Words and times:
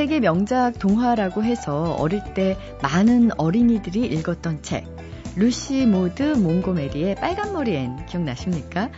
세계 0.00 0.18
명작 0.18 0.78
동화라고 0.78 1.44
해서 1.44 1.94
어릴 1.98 2.24
때 2.32 2.56
많은 2.80 3.32
어린이들이 3.36 4.06
읽었던 4.06 4.62
책. 4.62 4.86
루시 5.36 5.84
모드 5.84 6.22
몽고메리의 6.22 7.16
빨간 7.16 7.52
머리 7.52 7.76
앤 7.76 8.06
기억나십니까? 8.06 8.88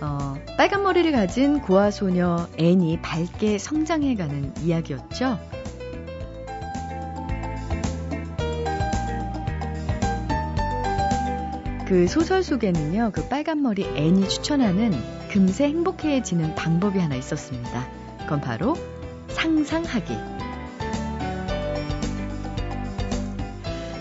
어, 0.00 0.34
빨간 0.56 0.82
머리를 0.82 1.12
가진 1.12 1.60
고아 1.60 1.92
소녀 1.92 2.48
앤이 2.56 3.00
밝게 3.02 3.58
성장해가는 3.58 4.54
이야기였죠. 4.64 5.38
그 11.86 12.08
소설 12.08 12.42
속에는요, 12.42 13.12
그 13.12 13.28
빨간 13.28 13.62
머리 13.62 13.84
앤이 13.84 14.28
추천하는 14.28 14.92
금세 15.28 15.66
행복해지는 15.68 16.56
방법이 16.56 16.98
하나 16.98 17.14
있었습니다. 17.14 17.86
그건 18.18 18.40
바로 18.40 18.74
상상하기. 19.28 20.37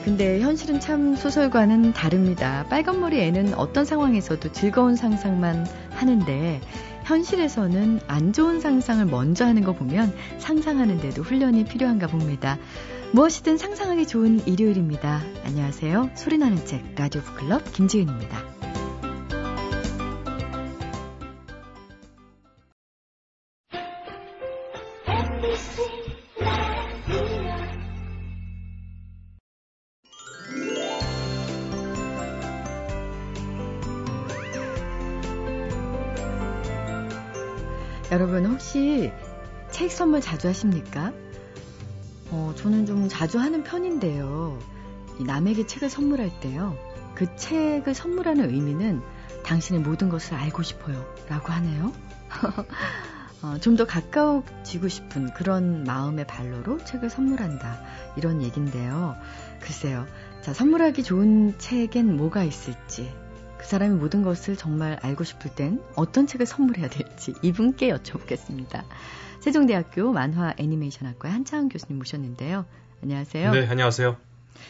근데 0.08 0.40
현실은 0.40 0.80
참 0.80 1.18
소설과는 1.18 1.92
다릅니다. 1.92 2.66
빨간머리 2.70 3.20
애는 3.20 3.56
어떤 3.56 3.84
상황에서도 3.84 4.54
즐거운 4.54 4.96
상상만 4.96 5.68
하는데 5.90 6.62
현실에서는 7.04 8.00
안 8.08 8.32
좋은 8.32 8.62
상상을 8.62 9.06
먼저 9.06 9.46
하는 9.46 9.66
거 9.66 9.74
보면 9.74 10.16
상상하는데도 10.38 11.24
훈련이 11.24 11.66
필요한가 11.66 12.08
봅니다. 12.08 12.58
무엇이든 13.12 13.58
상상하기 13.58 14.08
좋은 14.08 14.48
일요일입니다. 14.48 15.22
안녕하세요. 15.44 16.12
소리나는 16.16 16.66
책 16.66 16.86
라디오 16.96 17.20
북클럽 17.24 17.74
김지은입니다. 17.74 18.57
여러분 38.12 38.46
혹시 38.46 39.12
책 39.72 39.92
선물 39.92 40.22
자주 40.22 40.48
하십니까? 40.48 41.12
어, 42.32 42.54
저는 42.56 42.86
좀 42.86 43.08
자주 43.10 43.40
하는 43.40 43.64
편인데요. 43.64 44.60
남에게 45.20 45.66
책을 45.68 45.90
선물할 45.90 46.40
때요. 46.40 46.78
그 47.16 47.36
책을 47.36 47.94
선물하는 47.94 48.50
의미는 48.50 49.02
당신의 49.44 49.82
모든 49.82 50.10
것을 50.10 50.36
알고 50.36 50.64
싶어요. 50.64 51.06
라고 51.28 51.52
하네요. 51.52 51.92
어, 53.44 53.58
좀 53.60 53.76
더 53.76 53.86
가까워지고 53.86 54.88
싶은 54.88 55.34
그런 55.34 55.84
마음의 55.84 56.28
발로로 56.28 56.84
책을 56.84 57.10
선물한다. 57.10 57.80
이런 58.16 58.42
얘긴데요. 58.42 59.16
글쎄요. 59.62 60.06
자, 60.42 60.54
선물하기 60.54 61.04
좋은 61.04 61.58
책엔 61.60 62.16
뭐가 62.18 62.44
있을지, 62.44 63.14
그 63.58 63.66
사람이 63.66 63.96
모든 63.96 64.24
것을 64.24 64.56
정말 64.56 65.00
알고 65.02 65.24
싶을 65.24 65.54
땐 65.54 65.82
어떤 65.96 66.28
책을 66.28 66.46
선물해야 66.46 66.90
될지 66.90 67.34
이분께 67.42 67.90
여쭤보겠습니다. 67.90 68.84
세종대학교 69.42 70.12
만화 70.12 70.54
애니메이션학과의 70.58 71.34
한창훈 71.34 71.70
교수님 71.70 71.98
모셨는데요. 71.98 72.66
안녕하세요. 73.02 73.52
네, 73.52 73.68
안녕하세요. 73.68 74.18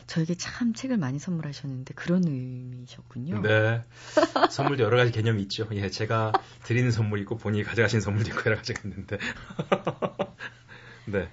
저에게 0.05 0.35
참 0.35 0.73
책을 0.73 0.97
많이 0.97 1.19
선물하셨는데 1.19 1.93
그런 1.93 2.23
의미셨군요. 2.27 3.41
네. 3.41 3.83
선물도 4.51 4.83
여러 4.83 4.97
가지 4.97 5.11
개념이 5.11 5.41
있죠. 5.43 5.67
예, 5.71 5.89
제가 5.89 6.33
드리는 6.63 6.91
선물이 6.91 7.21
있고 7.21 7.37
본인이 7.37 7.63
가져가신 7.63 8.01
선물도 8.01 8.29
있고 8.31 8.41
여러 8.45 8.57
가지가 8.57 8.81
있는데. 8.85 9.17
네. 11.05 11.29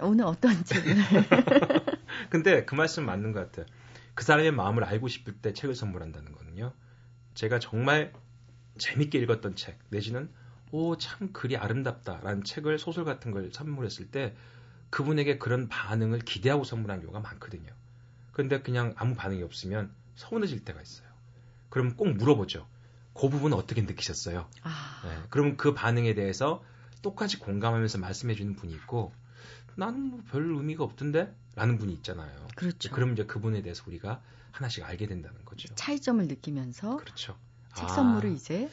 오늘 0.00 0.26
어떤 0.26 0.64
책을? 0.64 0.96
근데 2.30 2.64
그 2.64 2.74
말씀 2.74 3.04
맞는 3.06 3.32
것 3.32 3.50
같아요. 3.50 3.66
그 4.18 4.24
사람의 4.24 4.50
마음을 4.50 4.82
알고 4.82 5.06
싶을 5.06 5.34
때 5.34 5.52
책을 5.52 5.76
선물한다는 5.76 6.32
거는요. 6.32 6.72
제가 7.34 7.60
정말 7.60 8.12
재밌게 8.76 9.16
읽었던 9.20 9.54
책 9.54 9.78
내지는 9.90 10.28
오, 10.72 10.96
참 10.98 11.32
글이 11.32 11.56
아름답다라는 11.56 12.42
책을 12.42 12.80
소설 12.80 13.04
같은 13.04 13.30
걸 13.30 13.52
선물했을 13.52 14.10
때 14.10 14.34
그분에게 14.90 15.38
그런 15.38 15.68
반응을 15.68 16.18
기대하고 16.18 16.64
선물한 16.64 16.98
경우가 17.02 17.20
많거든요. 17.20 17.70
그런데 18.32 18.60
그냥 18.60 18.92
아무 18.96 19.14
반응이 19.14 19.40
없으면 19.44 19.92
서운해질 20.16 20.64
때가 20.64 20.82
있어요. 20.82 21.06
그럼 21.68 21.94
꼭 21.94 22.08
물어보죠. 22.08 22.66
그 23.14 23.28
부분 23.28 23.52
어떻게 23.52 23.82
느끼셨어요? 23.82 24.50
아... 24.62 25.02
네, 25.04 25.16
그럼 25.30 25.56
그 25.56 25.74
반응에 25.74 26.14
대해서 26.14 26.64
똑같이 27.02 27.38
공감하면서 27.38 27.98
말씀해주는 27.98 28.56
분이 28.56 28.72
있고 28.72 29.12
나는 29.76 30.00
뭐 30.10 30.20
별 30.28 30.42
의미가 30.42 30.82
없던데? 30.82 31.32
라는 31.58 31.76
분이 31.76 31.92
있잖아요. 31.94 32.46
그렇죠. 32.54 32.90
그럼 32.92 33.14
이제 33.14 33.24
그분에 33.24 33.62
대해서 33.62 33.82
우리가 33.88 34.22
하나씩 34.52 34.84
알게 34.84 35.08
된다는 35.08 35.44
거죠. 35.44 35.74
차이점을 35.74 36.24
느끼면서 36.28 36.98
그렇죠. 36.98 37.36
책 37.74 37.86
아... 37.86 37.88
선물을 37.88 38.32
이제 38.32 38.70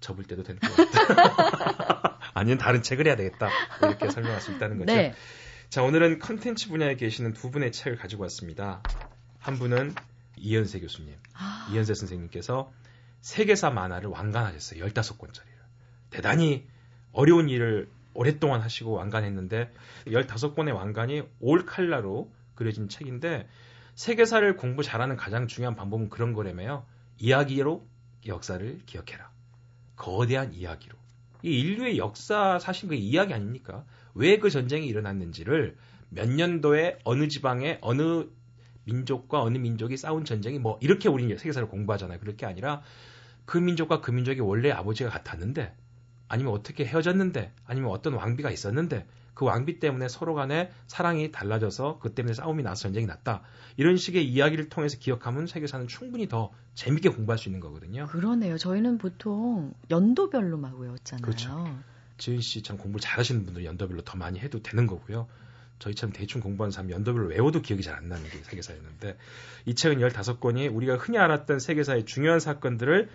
접을 0.00 0.24
때도 0.24 0.42
되는 0.42 0.60
것 0.60 0.74
같다. 0.74 2.18
아니면 2.34 2.58
다른 2.58 2.82
책을 2.82 3.06
해야 3.06 3.14
되겠다. 3.14 3.48
이렇게 3.80 4.10
설명할 4.10 4.40
수 4.40 4.52
있다는 4.52 4.78
거죠. 4.78 4.92
네. 4.92 5.14
자, 5.70 5.84
오늘은 5.84 6.18
컨텐츠 6.18 6.68
분야에 6.68 6.96
계시는 6.96 7.32
두 7.32 7.52
분의 7.52 7.70
책을 7.70 7.96
가지고 7.96 8.22
왔습니다. 8.24 8.82
한 9.38 9.56
분은 9.56 9.94
이현세 10.36 10.80
교수님. 10.80 11.14
아... 11.34 11.68
이현세 11.70 11.94
선생님께서 11.94 12.72
세계사 13.20 13.70
만화를 13.70 14.10
완간하셨어요. 14.10 14.84
15권짜리를. 14.84 15.56
대단히 16.10 16.66
어려운 17.12 17.48
일을 17.48 17.88
오랫동안 18.16 18.60
하시고 18.60 18.92
완간했는데 18.92 19.72
15권의 20.06 20.74
완간이 20.74 21.22
올 21.40 21.66
칼라로 21.66 22.32
그려진 22.54 22.88
책인데 22.88 23.48
세계사를 23.94 24.56
공부 24.56 24.82
잘하는 24.82 25.16
가장 25.16 25.46
중요한 25.46 25.74
방법은 25.76 26.08
그런 26.10 26.32
거라며요. 26.32 26.84
이야기로 27.18 27.86
역사를 28.26 28.78
기억해라. 28.86 29.30
거대한 29.96 30.52
이야기로. 30.52 30.96
이 31.42 31.60
인류의 31.60 31.98
역사 31.98 32.58
사실 32.58 32.88
그 32.88 32.94
이야기 32.94 33.32
아닙니까? 33.32 33.84
왜 34.14 34.38
그 34.38 34.50
전쟁이 34.50 34.86
일어났는지를 34.86 35.76
몇 36.08 36.28
년도에 36.28 36.98
어느 37.04 37.28
지방에 37.28 37.78
어느 37.80 38.26
민족과 38.84 39.42
어느 39.42 39.58
민족이 39.58 39.96
싸운 39.96 40.24
전쟁이 40.24 40.58
뭐 40.58 40.78
이렇게 40.80 41.08
우리는 41.08 41.36
세계사를 41.36 41.68
공부하잖아요. 41.68 42.18
그럴 42.20 42.36
게 42.36 42.46
아니라 42.46 42.82
그 43.44 43.58
민족과 43.58 44.00
그 44.00 44.10
민족이 44.10 44.40
원래 44.40 44.70
아버지가 44.70 45.10
같았는데 45.10 45.74
아니면 46.28 46.52
어떻게 46.52 46.84
헤어졌는데 46.84 47.52
아니면 47.66 47.90
어떤 47.90 48.14
왕비가 48.14 48.50
있었는데 48.50 49.06
그 49.34 49.44
왕비 49.44 49.80
때문에 49.80 50.08
서로 50.08 50.34
간에 50.34 50.72
사랑이 50.86 51.30
달라져서 51.30 51.98
그 52.00 52.14
때문에 52.14 52.32
싸움이 52.32 52.62
나서 52.62 52.82
전쟁이 52.82 53.04
났다. 53.06 53.42
이런 53.76 53.96
식의 53.98 54.26
이야기를 54.26 54.70
통해서 54.70 54.96
기억하면 54.98 55.46
세계사는 55.46 55.88
충분히 55.88 56.26
더 56.26 56.50
재밌게 56.74 57.10
공부할 57.10 57.38
수 57.38 57.50
있는 57.50 57.60
거거든요. 57.60 58.06
그러네요. 58.06 58.56
저희는 58.56 58.96
보통 58.96 59.74
연도별로만 59.90 60.76
외웠잖아요. 60.78 61.22
그렇죠. 61.22 61.78
지은 62.16 62.40
씨 62.40 62.62
참 62.62 62.78
공부 62.78 62.98
잘하시는 62.98 63.44
분들 63.44 63.66
연도별로 63.66 64.00
더 64.02 64.16
많이 64.16 64.38
해도 64.38 64.62
되는 64.62 64.86
거고요. 64.86 65.28
저희처럼 65.80 66.14
대충 66.14 66.40
공부하는 66.40 66.70
사람 66.70 66.90
연도별로 66.90 67.28
외워도 67.28 67.60
기억이 67.60 67.82
잘 67.82 67.94
안 67.96 68.08
나는 68.08 68.24
게 68.30 68.38
세계사였는데 68.38 69.18
이 69.66 69.74
책은 69.74 69.98
15권이 69.98 70.74
우리가 70.74 70.96
흔히 70.96 71.18
알았던 71.18 71.58
세계사의 71.58 72.06
중요한 72.06 72.40
사건들을 72.40 73.10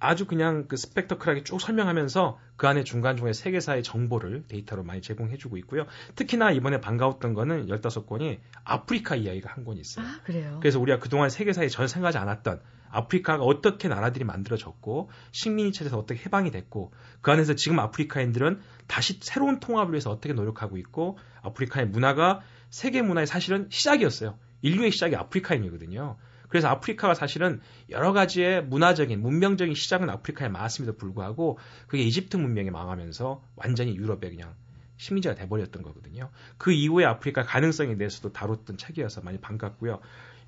아주 0.00 0.26
그냥 0.26 0.66
그 0.66 0.76
스펙터클하게 0.76 1.44
쭉 1.44 1.60
설명하면서 1.60 2.38
그 2.56 2.66
안에 2.66 2.84
중간중간에 2.84 3.34
세계사의 3.34 3.82
정보를 3.82 4.44
데이터로 4.48 4.82
많이 4.82 5.02
제공해주고 5.02 5.58
있고요. 5.58 5.86
특히나 6.14 6.50
이번에 6.50 6.80
반가웠던 6.80 7.34
거는 7.34 7.66
15권이 7.66 8.38
아프리카 8.64 9.14
이야기가 9.14 9.52
한 9.52 9.64
권이 9.64 9.80
있어요. 9.80 10.06
아, 10.06 10.20
그래요? 10.24 10.58
그래서 10.60 10.80
우리가 10.80 10.98
그동안 10.98 11.28
세계사에 11.28 11.68
전혀 11.68 11.86
생각하지 11.86 12.18
않았던 12.18 12.60
아프리카가 12.90 13.44
어떻게 13.44 13.88
나라들이 13.88 14.24
만들어졌고 14.24 15.10
식민지 15.32 15.78
체제에서 15.78 15.98
어떻게 15.98 16.20
해방이 16.24 16.50
됐고 16.50 16.92
그 17.20 17.30
안에서 17.30 17.54
지금 17.54 17.78
아프리카인들은 17.78 18.60
다시 18.86 19.18
새로운 19.20 19.60
통합을 19.60 19.92
위해서 19.92 20.10
어떻게 20.10 20.32
노력하고 20.32 20.76
있고 20.78 21.18
아프리카의 21.42 21.86
문화가 21.88 22.40
세계 22.70 23.02
문화의 23.02 23.26
사실은 23.26 23.68
시작이었어요. 23.70 24.38
인류의 24.62 24.90
시작이 24.90 25.14
아프리카인이거든요. 25.14 26.16
그래서 26.50 26.68
아프리카가 26.68 27.14
사실은 27.14 27.60
여러 27.88 28.12
가지의 28.12 28.64
문화적인 28.64 29.22
문명적인 29.22 29.74
시작은 29.74 30.10
아프리카에 30.10 30.48
많았음에도 30.48 30.96
불구하고 30.96 31.58
그게 31.86 32.02
이집트 32.02 32.36
문명이 32.36 32.70
망하면서 32.70 33.42
완전히 33.56 33.96
유럽에 33.96 34.28
그냥 34.28 34.54
식민지가 34.98 35.36
돼버렸던 35.36 35.82
거거든요. 35.82 36.28
그 36.58 36.72
이후에 36.72 37.06
아프리카 37.06 37.42
가능성에 37.42 37.96
대해서도 37.96 38.32
다뤘던 38.32 38.76
책이어서 38.76 39.22
많이 39.22 39.38
반갑고요. 39.38 40.00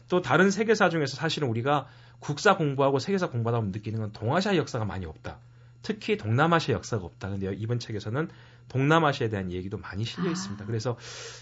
또 0.08 0.20
다른 0.20 0.50
세계사 0.50 0.90
중에서 0.90 1.16
사실은 1.16 1.49
우리가 1.49 1.87
국사 2.19 2.56
공부하고 2.56 2.99
세계사 2.99 3.31
공부하다 3.31 3.58
보면 3.58 3.72
느끼는 3.72 4.00
건 4.00 4.12
동아시아 4.12 4.56
역사가 4.56 4.84
많이 4.84 5.06
없다. 5.06 5.38
특히 5.82 6.16
동남아시아 6.16 6.75
역사가 6.75 7.04
없다. 7.04 7.31
근데 7.31 7.54
이번 7.56 7.78
책에서는 7.78 8.28
동남아시아에 8.69 9.31
대한 9.31 9.52
얘기도 9.52 9.78
많이 9.78 10.04
실려 10.04 10.31
있습니다. 10.31 10.62
아. 10.62 10.66
그래서 10.66 10.96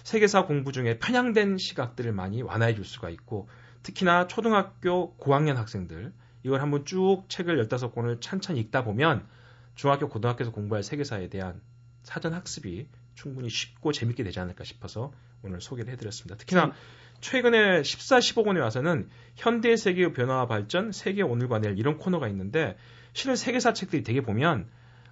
세계사 0.04 0.44
공부 0.44 0.70
중에 0.72 0.98
편향된 0.98 1.58
시각들을 1.58 2.12
많이 2.12 2.42
완화해 2.42 2.74
줄 2.74 2.84
수가 2.84 3.10
있고 3.10 3.48
특히나 3.82 4.26
초등학교 4.26 5.14
고학년 5.16 5.56
학생들 5.56 6.12
이걸 6.42 6.60
한번 6.60 6.84
쭉 6.84 7.24
책을 7.28 7.66
15권을 7.66 8.20
찬찬히 8.20 8.60
읽다 8.60 8.84
보면 8.84 9.26
중학교 9.74 10.08
고등학교에서 10.08 10.52
공부할 10.52 10.82
세계사에 10.82 11.28
대한 11.28 11.60
사전 12.02 12.34
학습이 12.34 12.88
충분히 13.14 13.48
쉽고 13.48 13.92
재밌게 13.92 14.24
되지 14.24 14.40
않을까 14.40 14.64
싶어서 14.64 15.12
오늘 15.42 15.60
소개를 15.60 15.92
해드렸습니다. 15.92 16.36
특히나 16.36 16.72
최근에 17.20 17.82
14, 17.82 18.18
15권에 18.18 18.60
와서는 18.60 19.08
현대 19.36 19.76
세계의 19.76 20.12
변화와 20.12 20.46
발전, 20.46 20.92
세계 20.92 21.22
오늘과 21.22 21.58
내일 21.60 21.78
이런 21.78 21.98
코너가 21.98 22.28
있는데 22.28 22.76
실은 23.12 23.36
세계사 23.36 23.72
책들이 23.72 24.02
되게 24.02 24.22
보면 24.22 24.68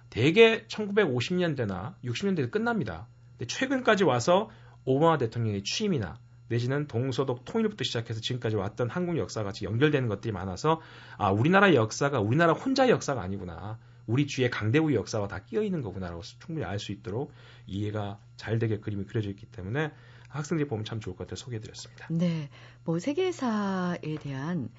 대개 0.09 0.65
1950년대나 0.67 1.95
60년대에 2.03 2.49
끝납니다. 2.49 3.07
근데 3.37 3.45
최근까지 3.45 4.03
와서 4.03 4.49
오바마 4.85 5.19
대통령의 5.19 5.63
취임이나 5.63 6.19
내지는 6.49 6.87
동서독 6.87 7.45
통일부터 7.45 7.83
시작해서 7.83 8.19
지금까지 8.19 8.55
왔던 8.57 8.89
한국 8.89 9.17
역사 9.17 9.43
같이 9.43 9.65
연결되는 9.65 10.09
것들이 10.09 10.31
많아서 10.33 10.81
아 11.17 11.31
우리나라 11.31 11.73
역사가 11.73 12.19
우리나라 12.19 12.53
혼자의 12.53 12.89
역사가 12.89 13.21
아니구나. 13.21 13.79
우리 14.07 14.25
주위에 14.25 14.49
강대국의 14.49 14.95
역사와 14.95 15.27
다 15.27 15.43
끼어 15.45 15.61
있는 15.61 15.81
거구나라고 15.81 16.23
충분히 16.39 16.65
알 16.65 16.79
수 16.79 16.91
있도록 16.91 17.31
이해가 17.67 18.19
잘 18.37 18.57
되게 18.57 18.79
그림이 18.79 19.05
그려져 19.05 19.29
있기 19.29 19.45
때문에 19.45 19.91
학생들이 20.29 20.67
보면 20.67 20.83
참 20.83 20.99
좋을 20.99 21.15
것 21.15 21.25
같아서 21.27 21.43
소개해드렸습니다. 21.45 22.07
네, 22.09 22.49
뭐 22.83 22.97
세계사에 22.99 24.15
대한 24.21 24.69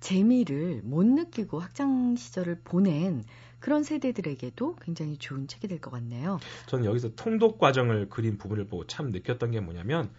재미를 0.00 0.80
못 0.84 1.04
느끼고 1.04 1.60
학창 1.60 2.16
시절을 2.16 2.60
보낸 2.64 3.24
그런 3.58 3.82
세대들에게도 3.82 4.76
굉장히 4.76 5.18
좋은 5.18 5.48
책이 5.48 5.66
될 5.68 5.80
것 5.80 5.90
같네요. 5.90 6.38
저는 6.66 6.84
여기서 6.86 7.14
통독 7.16 7.58
과정을 7.58 8.08
그린 8.08 8.38
부분을 8.38 8.66
보고 8.68 8.86
참 8.86 9.10
느꼈던 9.10 9.50
게 9.50 9.60
뭐냐면 9.60 10.10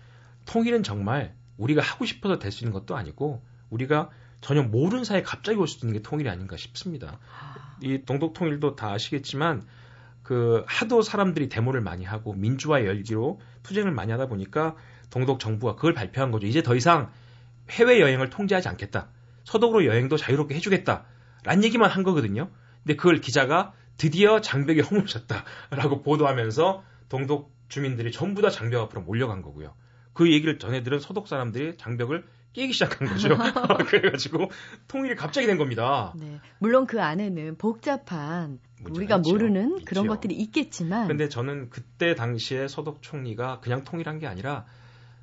통일은 0.50 0.82
정말 0.84 1.36
우리가 1.58 1.82
하고 1.82 2.06
싶어서 2.06 2.40
될 2.40 2.52
수 2.52 2.64
있는 2.64 2.74
것도 2.74 2.96
아니고 2.96 3.44
우리가 3.70 4.10
전혀 4.42 4.64
모르는 4.64 5.04
사이에 5.04 5.22
갑자기 5.22 5.60
올 5.60 5.68
수 5.68 5.86
있는 5.86 5.94
게 5.94 6.02
통일이 6.02 6.28
아닌가 6.30 6.58
싶습니다. 6.58 7.20
아. 7.40 7.78
이 7.82 8.02
동독 8.06 8.34
통일도 8.34 8.76
다 8.76 8.92
아시겠지만 8.92 9.64
그 10.24 10.64
하도 10.68 11.02
사람들이 11.02 11.50
데모를 11.50 11.82
많이 11.82 12.04
하고 12.04 12.34
민주화 12.34 12.84
열기로 12.86 13.40
투쟁을 13.64 13.92
많이 13.92 14.12
하다 14.12 14.28
보니까 14.28 14.76
동독 15.12 15.40
정부가 15.40 15.76
그걸 15.76 15.94
발표한 15.94 16.32
거죠. 16.32 16.48
이제 16.48 16.64
더 16.64 16.76
이상 16.76 17.12
해외 17.70 18.00
여행을 18.00 18.30
통제하지 18.32 18.68
않겠다. 18.70 19.10
서독으로 19.44 19.86
여행도 19.86 20.18
자유롭게 20.18 20.56
해주겠다. 20.56 21.06
라는 21.44 21.64
얘기만 21.64 21.90
한 21.90 22.04
거거든요. 22.04 22.50
근데 22.84 22.96
그걸 22.96 23.22
기자가 23.22 23.74
드디어 23.98 24.42
장벽이 24.42 24.82
허물졌다라고 24.82 26.02
보도하면서 26.02 26.84
동독 27.10 27.52
주민들이 27.70 28.12
전부 28.12 28.42
다 28.42 28.50
장벽 28.50 28.82
앞으로 28.84 29.02
몰려간 29.02 29.42
거고요. 29.42 29.74
그 30.20 30.30
얘기를 30.34 30.60
전해 30.60 30.84
들은 30.84 31.00
서독 31.00 31.30
사람들이 31.30 31.78
장벽을 31.78 32.26
깨기 32.52 32.74
시작한 32.74 33.08
거죠. 33.08 33.30
그래가지고 33.88 34.52
통일이 34.90 35.16
갑자기 35.16 35.48
된 35.48 35.58
겁니다. 35.58 36.14
네. 36.18 36.42
물론 36.58 36.88
그 36.88 37.02
안에는 37.02 37.58
복잡한 37.58 38.60
우리가 38.84 39.20
있죠. 39.20 39.32
모르는 39.32 39.78
있죠. 39.78 39.86
그런 39.86 40.08
것들이 40.08 40.36
있겠지만. 40.36 41.08
근데 41.08 41.30
저는 41.30 41.70
그때 41.70 42.16
당시에 42.16 42.68
서독 42.68 43.02
총리가 43.02 43.62
그냥 43.62 43.86
통일한 43.86 44.20
게 44.20 44.28
아니라 44.28 44.66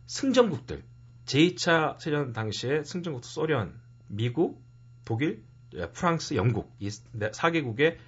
승전국들 0.06 0.82
제2차 1.26 2.00
세전 2.00 2.32
당시에 2.32 2.82
승전국 2.82 3.22
소련, 3.26 3.78
미국, 4.08 4.64
독일, 5.04 5.42
프랑스, 5.92 6.36
영국 6.36 6.74
이 6.78 6.88
4개국의 6.88 7.98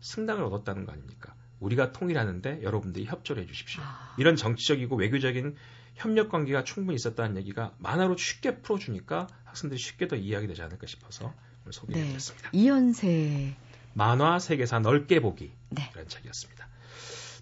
승당을 0.00 0.42
얻었다는 0.44 0.86
거 0.86 0.92
아닙니까? 0.92 1.34
우리가 1.60 1.92
통일하는데 1.92 2.62
여러분들이 2.62 3.04
협조를 3.04 3.42
해주십시오. 3.42 3.82
아... 3.82 4.14
이런 4.16 4.34
정치적이고 4.36 4.96
외교적인 4.96 5.56
협력 5.98 6.30
관계가 6.30 6.64
충분히 6.64 6.94
있었다는 6.96 7.36
얘기가 7.36 7.74
만화로 7.78 8.16
쉽게 8.16 8.58
풀어주니까 8.58 9.26
학생들이 9.44 9.78
쉽게 9.78 10.06
더 10.08 10.16
이해하게 10.16 10.46
되지 10.46 10.62
않을까 10.62 10.86
싶어서 10.86 11.34
오늘 11.64 11.72
소개해드렸습니다. 11.72 12.50
네, 12.52 12.58
이현세 12.58 13.56
만화 13.94 14.38
세계사 14.38 14.78
넓게 14.78 15.20
보기 15.20 15.50
네. 15.70 15.90
라는 15.94 16.08
책이었습니다. 16.08 16.68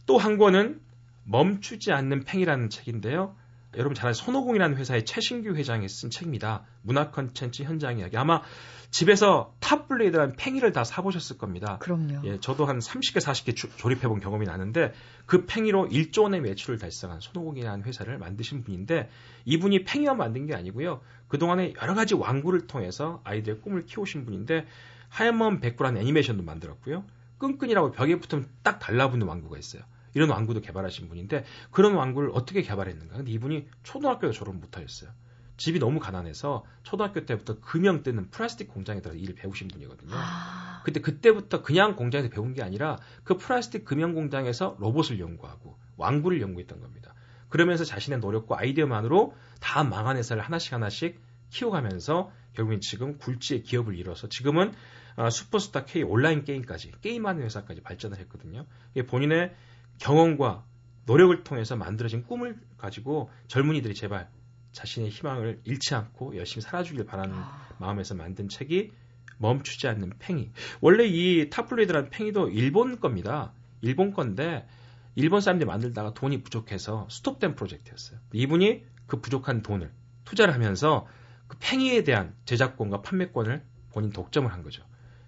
또 0.07 0.17
한 0.17 0.39
권은 0.39 0.81
멈추지 1.25 1.93
않는 1.93 2.25
팽이라는 2.25 2.71
책인데요. 2.71 3.37
여러분 3.77 3.95
잘 3.95 4.07
아는 4.07 4.15
손오공이라는 4.15 4.77
회사의 4.79 5.05
최신규 5.05 5.55
회장이 5.55 5.87
쓴 5.89 6.09
책입니다. 6.09 6.65
문화 6.83 7.11
컨텐츠 7.11 7.65
현장 7.65 7.99
이야기. 7.99 8.17
아마 8.17 8.41
집에서 8.91 9.55
탑블레이드라는 9.61 10.37
팽이를 10.37 10.73
다 10.73 10.85
사보셨을 10.85 11.39
겁니다. 11.39 11.79
그럼요. 11.81 12.23
예, 12.25 12.41
저도 12.41 12.67
한 12.67 12.79
30개, 12.79 13.21
40개 13.21 13.55
주, 13.55 13.69
조립해본 13.77 14.21
경험이 14.21 14.47
나는데 14.47 14.93
그 15.27 15.47
팽이로 15.47 15.89
1조 15.89 16.23
원의 16.23 16.41
매출을 16.41 16.79
달성한 16.79 17.21
손오공이라는 17.21 17.85
회사를 17.85 18.19
만드신 18.19 18.65
분인데 18.65 19.09
이분이 19.45 19.85
팽이만 19.85 20.17
만든 20.17 20.47
게 20.47 20.55
아니고요. 20.55 21.01
그동안에 21.29 21.75
여러 21.81 21.95
가지 21.95 22.15
완구를 22.15 22.67
통해서 22.67 23.21
아이들의 23.25 23.61
꿈을 23.61 23.87
키우신 23.87 24.25
분인데 24.25 24.67
하얀 25.09 25.35
마음 25.35 25.61
백구라는 25.61 26.01
애니메이션도 26.01 26.43
만들었고요. 26.43 27.05
끈끈이라고 27.39 27.93
벽에 27.93 28.19
붙으면 28.19 28.49
딱 28.63 28.79
달라붙는 28.79 29.27
완구가 29.27 29.59
있어요. 29.59 29.83
이런 30.15 30.31
완구도 30.31 30.63
개발하신 30.63 31.09
분인데 31.09 31.45
그런 31.71 31.95
완구를 31.95 32.31
어떻게 32.33 32.63
개발했는가? 32.63 33.19
근데 33.19 33.31
이분이 33.33 33.67
초등학교도 33.83 34.33
졸업 34.33 34.57
못하셨어요. 34.57 35.11
집이 35.57 35.79
너무 35.79 36.01
가난해서 36.01 36.65
초등학교 36.83 37.25
때부터 37.25 37.61
금형 37.61 38.03
뜨는 38.03 38.31
플라스틱 38.31 38.69
공장에 38.69 39.01
들어서 39.01 39.19
일을 39.19 39.35
배우신 39.35 39.69
분이거든요. 39.69 40.11
아... 40.15 40.83
근데 40.85 41.01
그때부터 41.01 41.63
그냥 41.63 41.97
공장에서 41.97 42.29
배운 42.29 42.55
게 42.55 42.63
아니라 42.63 42.99
그 43.25 43.37
플라스틱 43.37 43.85
금형 43.85 44.15
공장에서 44.15 44.77
로봇을 44.79 45.19
연구하고 45.19 45.79
완구를 45.97 46.41
연구했던 46.41 46.81
겁니다. 46.81 47.15
그러면서 47.49 47.85
자신의 47.85 48.21
노력과 48.21 48.59
아이디어만으로 48.61 49.35
다 49.61 49.85
망한 49.85 50.17
회사를 50.17 50.43
하나씩 50.43 50.73
하나씩 50.73 51.21
키워가면서 51.51 52.31
결국엔 52.55 52.81
지금 52.81 53.19
굴지의 53.19 53.63
기업을 53.63 53.99
이뤄서 53.99 54.29
지금은 54.29 54.73
어, 55.17 55.31
슈퍼스타 55.31 55.87
K 55.87 56.03
온라인 56.03 56.45
게임까지 56.45 56.93
게임하는 57.01 57.43
회사까지 57.43 57.81
발전을 57.83 58.19
했거든요. 58.19 58.67
본인의 59.09 59.55
경험과 59.99 60.65
노력을 61.07 61.43
통해서 61.45 61.77
만들어진 61.77 62.25
꿈을 62.25 62.59
가지고 62.77 63.31
젊은이들이 63.49 63.95
제발 63.95 64.29
자신의 64.77 65.09
희망을 65.09 65.61
잃지 65.65 65.95
않고 65.95 66.37
열심히 66.37 66.61
살아주길 66.61 67.07
바라는 67.07 67.35
아... 67.35 67.69
마음에서 67.79 68.15
만든 68.15 68.49
책이 68.49 68.93
멈추지 69.39 69.89
않는 69.89 70.13
팽이. 70.19 70.51
원래 70.81 71.05
이 71.07 71.49
타플레이드라는 71.51 72.11
팽이도 72.11 72.51
일본 72.51 73.01
겁니다. 73.01 73.53
일본 73.81 74.13
건데 74.13 74.67
일본 75.15 75.41
사람들이 75.41 75.67
만들다가 75.67 76.13
돈이 76.13 76.43
부족해서 76.43 77.09
스톱된 77.11 77.55
프로젝트였어요. 77.55 78.19
이분이 78.33 78.85
그 79.07 79.21
부족한 79.21 79.63
돈을 79.63 79.91
투자를 80.25 80.53
하면서 80.53 81.07
그 81.49 81.57
팽이에 81.59 82.05
대한 82.05 82.35
제작권과 82.45 83.01
판매권을 83.01 83.63
본인 83.93 84.11
독점을 84.11 84.51
한 84.53 84.63
거죠. 84.63 84.85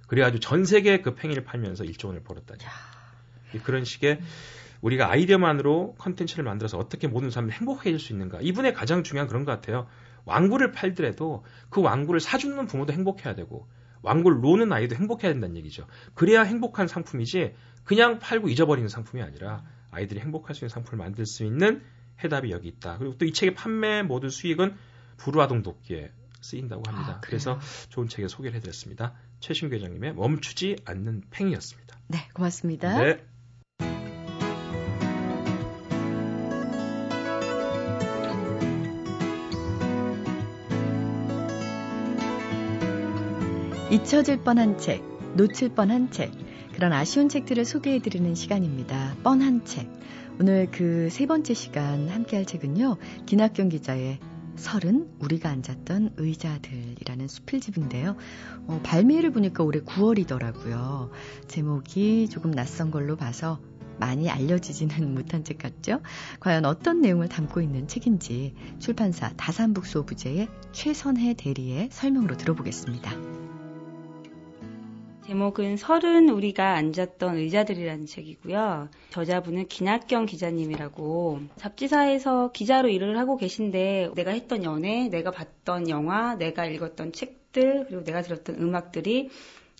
그래가지고 0.08 0.40
전 0.40 0.64
세계에 0.66 1.00
그 1.00 1.14
팽이를 1.14 1.44
팔면서 1.44 1.84
1조 1.84 2.06
원을 2.06 2.22
벌었다니. 2.22 2.60
그런 3.62 3.84
식의 3.84 4.20
우리가 4.80 5.10
아이디어만으로 5.10 5.96
컨텐츠를 5.98 6.44
만들어서 6.44 6.78
어떻게 6.78 7.08
모든 7.08 7.30
사람이 7.30 7.52
행복해질 7.52 7.98
수 7.98 8.12
있는가. 8.12 8.40
이분의 8.40 8.74
가장 8.74 9.02
중요한 9.02 9.28
그런 9.28 9.44
것 9.44 9.52
같아요. 9.52 9.86
완구를 10.24 10.72
팔더라도 10.72 11.44
그 11.70 11.80
완구를 11.80 12.20
사주는 12.20 12.66
부모도 12.66 12.92
행복해야 12.92 13.34
되고 13.34 13.66
완구를 14.02 14.40
노는 14.40 14.72
아이도 14.72 14.94
행복해야 14.94 15.32
된다는 15.32 15.56
얘기죠. 15.56 15.86
그래야 16.14 16.42
행복한 16.42 16.86
상품이지 16.86 17.54
그냥 17.84 18.18
팔고 18.18 18.48
잊어버리는 18.48 18.88
상품이 18.88 19.22
아니라 19.22 19.64
아이들이 19.90 20.20
행복할 20.20 20.54
수 20.54 20.64
있는 20.64 20.68
상품을 20.68 20.98
만들 21.04 21.26
수 21.26 21.44
있는 21.44 21.82
해답이 22.22 22.50
여기 22.50 22.68
있다. 22.68 22.98
그리고 22.98 23.16
또 23.16 23.24
이 23.24 23.32
책의 23.32 23.54
판매 23.54 24.02
모든 24.02 24.28
수익은 24.28 24.74
불화동 25.16 25.62
돕기에 25.62 26.12
쓰인다고 26.40 26.82
합니다. 26.86 27.14
아, 27.16 27.20
그래서 27.20 27.58
좋은 27.88 28.06
책에 28.08 28.28
소개를 28.28 28.56
해드렸습니다. 28.56 29.14
최신 29.40 29.72
회장님의 29.72 30.14
멈추지 30.14 30.76
않는 30.84 31.22
팽이였습니다. 31.30 31.98
네, 32.08 32.28
고맙습니다. 32.34 33.02
네. 33.02 33.24
잊혀질 43.90 44.42
뻔한 44.42 44.76
책, 44.76 45.02
놓칠 45.34 45.70
뻔한 45.70 46.10
책, 46.10 46.30
그런 46.74 46.92
아쉬운 46.92 47.30
책들을 47.30 47.64
소개해드리는 47.64 48.34
시간입니다. 48.34 49.16
뻔한 49.22 49.64
책. 49.64 49.90
오늘 50.38 50.70
그 50.70 51.08
세 51.10 51.24
번째 51.24 51.54
시간 51.54 52.08
함께할 52.08 52.44
책은요, 52.44 52.98
김학경 53.24 53.70
기자의 53.70 54.18
설은 54.56 55.08
우리가 55.20 55.48
앉았던 55.48 56.16
의자들이라는 56.18 57.28
수필집인데요. 57.28 58.16
어, 58.66 58.80
발매를 58.82 59.30
보니까 59.30 59.64
올해 59.64 59.80
9월이더라고요. 59.80 61.08
제목이 61.46 62.28
조금 62.28 62.50
낯선 62.50 62.90
걸로 62.90 63.16
봐서 63.16 63.58
많이 63.98 64.28
알려지지는 64.28 65.14
못한 65.16 65.44
책 65.44 65.58
같죠? 65.58 66.02
과연 66.40 66.66
어떤 66.66 67.00
내용을 67.00 67.28
담고 67.28 67.62
있는 67.62 67.88
책인지 67.88 68.54
출판사 68.80 69.32
다산북소 69.38 70.04
부제의 70.04 70.48
최선혜 70.72 71.34
대리의 71.34 71.88
설명으로 71.90 72.36
들어보겠습니다. 72.36 73.38
제목은 75.28 75.76
설은 75.76 76.30
우리가 76.30 76.76
앉았던 76.76 77.36
의자들이라는 77.36 78.06
책이고요. 78.06 78.88
저자분은 79.10 79.68
김학경 79.68 80.24
기자님이라고 80.24 81.40
잡지사에서 81.56 82.50
기자로 82.52 82.88
일을 82.88 83.18
하고 83.18 83.36
계신데 83.36 84.12
내가 84.14 84.30
했던 84.30 84.64
연애, 84.64 85.10
내가 85.10 85.30
봤던 85.30 85.90
영화, 85.90 86.34
내가 86.36 86.64
읽었던 86.64 87.12
책들, 87.12 87.84
그리고 87.88 88.04
내가 88.04 88.22
들었던 88.22 88.56
음악들이 88.56 89.28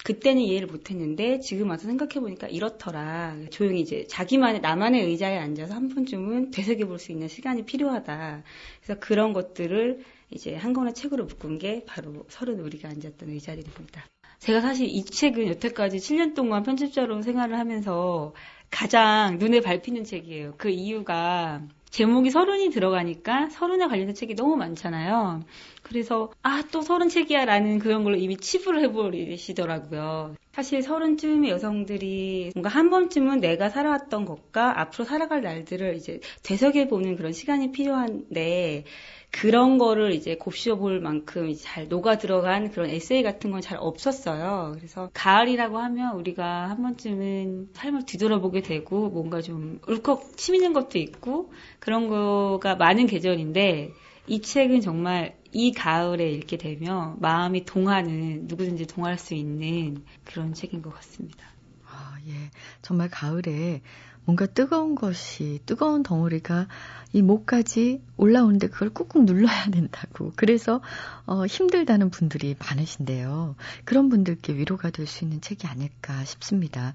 그때는 0.05 0.43
이해를 0.43 0.69
못했는데 0.69 1.41
지금 1.41 1.71
와서 1.71 1.87
생각해 1.87 2.21
보니까 2.21 2.47
이렇더라. 2.47 3.35
조용히 3.51 3.81
이제 3.81 4.05
자기만의 4.07 4.61
나만의 4.61 5.03
의자에 5.07 5.39
앉아서 5.39 5.73
한 5.73 5.89
번쯤은 5.89 6.51
되새겨 6.51 6.85
볼 6.87 6.99
수 6.99 7.11
있는 7.11 7.27
시간이 7.27 7.65
필요하다. 7.65 8.43
그래서 8.83 9.01
그런 9.01 9.33
것들을 9.33 10.05
이제 10.31 10.55
한 10.55 10.75
권의 10.75 10.93
책으로 10.93 11.25
묶은 11.25 11.57
게 11.57 11.85
바로 11.87 12.27
서른 12.29 12.61
우리가 12.61 12.91
앉았던 12.91 13.31
의자들입니다. 13.31 14.05
제가 14.39 14.61
사실 14.61 14.87
이 14.87 15.05
책은 15.05 15.49
여태까지 15.49 15.99
7년 15.99 16.35
동안 16.35 16.63
편집자로 16.63 17.23
생활을 17.23 17.59
하면서 17.59 18.33
가장 18.71 19.39
눈에 19.39 19.61
밟히는 19.61 20.05
책이에요. 20.05 20.55
그 20.57 20.69
이유가 20.69 21.63
제목이 21.91 22.31
서른이 22.31 22.71
들어가니까 22.71 23.49
서른에 23.49 23.87
관련된 23.87 24.15
책이 24.15 24.35
너무 24.35 24.57
많잖아요. 24.57 25.43
그래서 25.83 26.31
아 26.43 26.59
또 26.71 26.83
서른 26.83 27.09
책이야 27.09 27.45
라는 27.45 27.79
그런 27.79 28.05
걸로 28.05 28.17
이미 28.17 28.37
치부를 28.37 28.83
해버리시더라고요. 28.83 30.35
사실 30.53 30.83
서른쯤의 30.83 31.51
여성들이 31.51 32.53
뭔가 32.55 32.69
한 32.69 32.91
번쯤은 32.91 33.41
내가 33.41 33.71
살아왔던 33.71 34.25
것과 34.25 34.81
앞으로 34.81 35.05
살아갈 35.05 35.43
날들을 35.43 35.97
이제 35.97 36.21
되새겨보는 36.43 37.17
그런 37.17 37.33
시간이 37.33 37.73
필요한데 37.73 38.85
그런 39.31 39.79
거를 39.79 40.13
이제 40.13 40.37
곱씹어 40.37 40.77
볼 40.77 41.01
만큼 41.01 41.55
잘 41.59 41.89
녹아 41.89 42.19
들어간 42.19 42.71
그런 42.71 42.89
에세이 42.91 43.23
같은 43.23 43.51
건 43.51 43.61
잘 43.61 43.77
없었어요. 43.81 44.73
그래서 44.77 45.11
가을이라고 45.13 45.79
하면 45.79 46.15
우리가 46.17 46.71
한 46.71 46.83
번쯤은 46.83 47.71
삶을 47.75 48.05
뒤돌아보게 48.07 48.63
되고 48.63 49.11
뭔가 49.11 49.41
좀 49.43 49.81
울컥 49.87 50.37
치미는 50.37 50.73
것도 50.73 50.99
있고 50.99 51.53
그런 51.81 52.09
거가 52.09 52.77
많은 52.77 53.07
계절인데 53.07 53.93
이 54.27 54.41
책은 54.41 54.81
정말 54.81 55.37
이 55.53 55.73
가을에 55.73 56.31
읽게 56.33 56.57
되면 56.59 57.17
마음이 57.21 57.65
동하는 57.65 58.47
누구든지 58.47 58.87
동할 58.87 59.19
수 59.19 59.35
있는 59.35 60.05
그런 60.25 60.55
책인 60.55 60.83
것 60.83 60.95
같습니다. 60.95 61.58
아, 61.91 62.17
예. 62.27 62.51
정말 62.83 63.09
가을에 63.11 63.83
뭔가 64.25 64.45
뜨거운 64.45 64.95
것이, 64.95 65.61
뜨거운 65.65 66.03
덩어리가 66.03 66.69
이 67.15 67.23
목까지 67.23 68.03
올라오는데 68.19 68.69
그걸 68.69 68.91
꾹꾹 68.91 69.23
눌러야 69.25 69.71
된다고. 69.73 70.33
그래서, 70.37 70.83
어, 71.25 71.47
힘들다는 71.47 72.11
분들이 72.11 72.55
많으신데요. 72.59 73.57
그런 73.87 74.11
분들께 74.11 74.55
위로가 74.55 74.91
될 74.91 75.07
수 75.07 75.25
있는 75.25 75.41
책이 75.41 75.67
아닐까 75.67 76.25
싶습니다. 76.27 76.93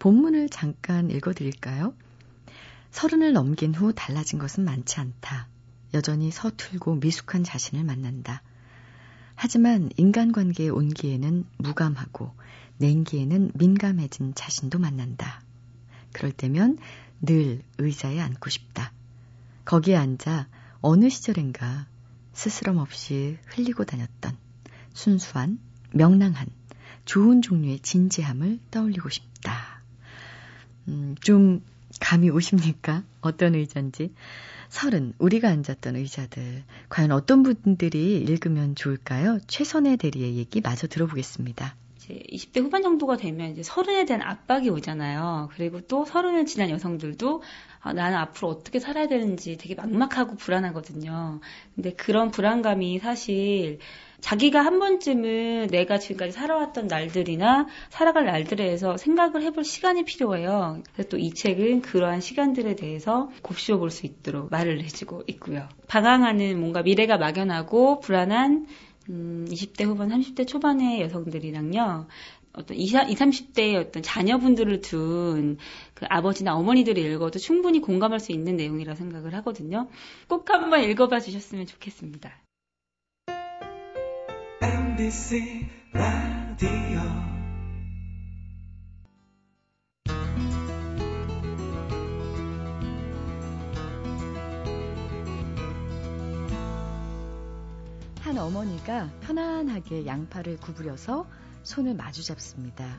본문을 0.00 0.48
잠깐 0.48 1.10
읽어드릴까요? 1.10 1.94
서른을 2.90 3.32
넘긴 3.32 3.74
후 3.74 3.92
달라진 3.94 4.40
것은 4.40 4.64
많지 4.64 4.98
않다. 4.98 5.46
여전히 5.94 6.32
서툴고 6.32 6.96
미숙한 6.96 7.44
자신을 7.44 7.84
만난다. 7.84 8.42
하지만 9.36 9.90
인간관계의 9.96 10.70
온기에는 10.70 11.44
무감하고 11.58 12.32
냉기에는 12.82 13.52
민감해진 13.54 14.34
자신도 14.34 14.80
만난다. 14.80 15.40
그럴 16.12 16.32
때면 16.32 16.78
늘 17.20 17.62
의자에 17.78 18.20
앉고 18.20 18.50
싶다. 18.50 18.92
거기에 19.64 19.96
앉아 19.96 20.48
어느 20.80 21.08
시절엔가 21.08 21.86
스스럼 22.32 22.78
없이 22.78 23.38
흘리고 23.46 23.84
다녔던 23.84 24.36
순수한, 24.94 25.60
명랑한, 25.92 26.48
좋은 27.04 27.40
종류의 27.40 27.78
진지함을 27.80 28.58
떠올리고 28.72 29.08
싶다. 29.10 29.82
음, 30.88 31.14
좀 31.20 31.62
감이 32.00 32.30
오십니까? 32.30 33.04
어떤 33.20 33.54
의자인지. 33.54 34.12
서른, 34.68 35.12
우리가 35.18 35.48
앉았던 35.50 35.96
의자들. 35.96 36.64
과연 36.88 37.12
어떤 37.12 37.42
분들이 37.42 38.16
읽으면 38.16 38.74
좋을까요? 38.74 39.38
최선의 39.46 39.98
대리의 39.98 40.36
얘기 40.36 40.60
마저 40.60 40.88
들어보겠습니다. 40.88 41.76
이제 42.02 42.20
20대 42.32 42.60
후반 42.60 42.82
정도가 42.82 43.16
되면 43.16 43.52
이제 43.52 43.62
서른에 43.62 44.04
대한 44.04 44.22
압박이 44.22 44.68
오잖아요. 44.70 45.50
그리고 45.54 45.80
또 45.82 46.04
서른을 46.04 46.46
지난 46.46 46.70
여성들도 46.70 47.42
아, 47.80 47.92
나는 47.92 48.16
앞으로 48.18 48.48
어떻게 48.48 48.78
살아야 48.78 49.08
되는지 49.08 49.56
되게 49.56 49.74
막막하고 49.74 50.36
불안하거든요. 50.36 51.40
근데 51.74 51.92
그런 51.92 52.30
불안감이 52.30 52.98
사실 52.98 53.78
자기가 54.20 54.64
한 54.64 54.78
번쯤은 54.78 55.66
내가 55.68 55.98
지금까지 55.98 56.30
살아왔던 56.32 56.86
날들이나 56.86 57.66
살아갈 57.90 58.24
날들에 58.26 58.64
대해서 58.64 58.96
생각을 58.96 59.42
해볼 59.42 59.64
시간이 59.64 60.04
필요해요. 60.04 60.82
그래서 60.92 61.08
또 61.08 61.18
이 61.18 61.34
책은 61.34 61.82
그러한 61.82 62.20
시간들에 62.20 62.74
대해서 62.76 63.30
곱씹어 63.42 63.78
볼 63.78 63.90
수 63.90 64.06
있도록 64.06 64.50
말을 64.50 64.82
해주고 64.84 65.24
있고요. 65.28 65.68
방황하는 65.88 66.58
뭔가 66.58 66.82
미래가 66.82 67.18
막연하고 67.18 68.00
불안한 68.00 68.66
음, 69.08 69.46
20대 69.48 69.84
후반, 69.84 70.08
30대 70.08 70.46
초반의 70.46 71.00
여성들이랑요, 71.02 72.06
어떤 72.54 72.76
20, 72.76 72.96
30대의 72.96 73.76
어떤 73.76 74.02
자녀분들을 74.02 74.80
둔 74.80 75.58
그 75.94 76.06
아버지나 76.08 76.56
어머니들이 76.56 77.00
읽어도 77.00 77.38
충분히 77.38 77.80
공감할 77.80 78.18
수 78.18 78.32
있는 78.32 78.56
내용이라 78.56 78.96
생각을 78.96 79.34
하거든요. 79.36 79.88
꼭 80.28 80.50
한번 80.50 80.82
읽어봐 80.82 81.20
주셨으면 81.20 81.66
좋겠습니다. 81.66 82.32
MBC 84.60 85.68
라디오 85.92 87.31
한 98.32 98.38
어머니가 98.38 99.10
편안하게 99.20 100.06
양팔을 100.06 100.56
구부려서 100.56 101.26
손을 101.64 101.94
마주 101.94 102.24
잡습니다. 102.24 102.98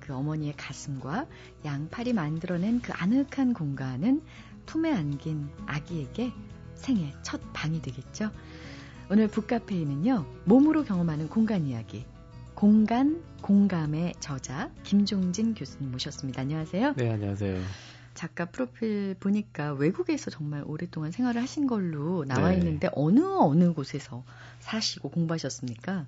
그 0.00 0.14
어머니의 0.14 0.54
가슴과 0.56 1.26
양팔이 1.66 2.14
만들어낸 2.14 2.80
그 2.80 2.90
아늑한 2.94 3.52
공간은 3.52 4.22
품에 4.64 4.90
안긴 4.90 5.50
아기에게 5.66 6.32
생애 6.74 7.12
첫 7.22 7.42
방이 7.52 7.82
되겠죠. 7.82 8.30
오늘 9.10 9.28
북카페에는요, 9.28 10.24
몸으로 10.46 10.84
경험하는 10.84 11.28
공간 11.28 11.66
이야기, 11.66 12.06
공간, 12.54 13.22
공감의 13.42 14.14
저자, 14.20 14.70
김종진 14.84 15.52
교수님 15.52 15.92
모셨습니다. 15.92 16.40
안녕하세요. 16.40 16.94
네, 16.96 17.10
안녕하세요. 17.10 17.60
작가 18.16 18.46
프로필 18.46 19.14
보니까 19.20 19.74
외국에서 19.74 20.30
정말 20.30 20.64
오랫동안 20.66 21.12
생활을 21.12 21.40
하신 21.42 21.66
걸로 21.66 22.24
나와 22.24 22.50
네. 22.50 22.56
있는데 22.56 22.88
어느 22.94 23.20
어느 23.20 23.72
곳에서 23.72 24.24
사시고 24.58 25.10
공부하셨습니까? 25.10 26.06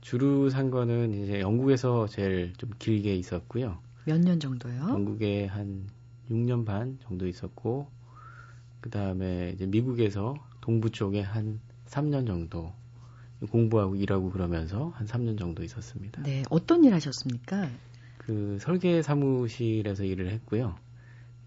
주로 0.00 0.48
산 0.50 0.70
거는 0.70 1.12
이제 1.24 1.40
영국에서 1.40 2.06
제일 2.06 2.52
좀 2.58 2.70
길게 2.78 3.16
있었고요. 3.16 3.80
몇 4.04 4.20
년 4.20 4.38
정도요? 4.38 4.88
영국에 4.90 5.46
한 5.46 5.88
6년 6.30 6.64
반 6.64 6.98
정도 7.02 7.26
있었고 7.26 7.88
그 8.80 8.90
다음에 8.90 9.50
이제 9.54 9.66
미국에서 9.66 10.34
동부 10.60 10.90
쪽에 10.90 11.20
한 11.22 11.60
3년 11.86 12.26
정도 12.26 12.72
공부하고 13.50 13.96
일하고 13.96 14.30
그러면서 14.30 14.92
한 14.94 15.06
3년 15.06 15.38
정도 15.38 15.64
있었습니다. 15.64 16.22
네, 16.22 16.42
어떤 16.50 16.84
일 16.84 16.92
하셨습니까? 16.94 17.68
그 18.18 18.58
설계 18.60 19.00
사무실에서 19.02 20.04
일을 20.04 20.30
했고요. 20.30 20.76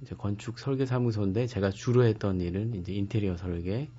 이제 0.02 0.16
건축 0.16 0.60
설계 0.60 0.86
사무소인데 0.86 1.48
제가 1.48 1.72
주로 1.72 2.04
했던 2.04 2.42
일은 2.42 2.76
이제 2.76 2.94
인테리어 2.94 3.38
설계, 3.38 3.90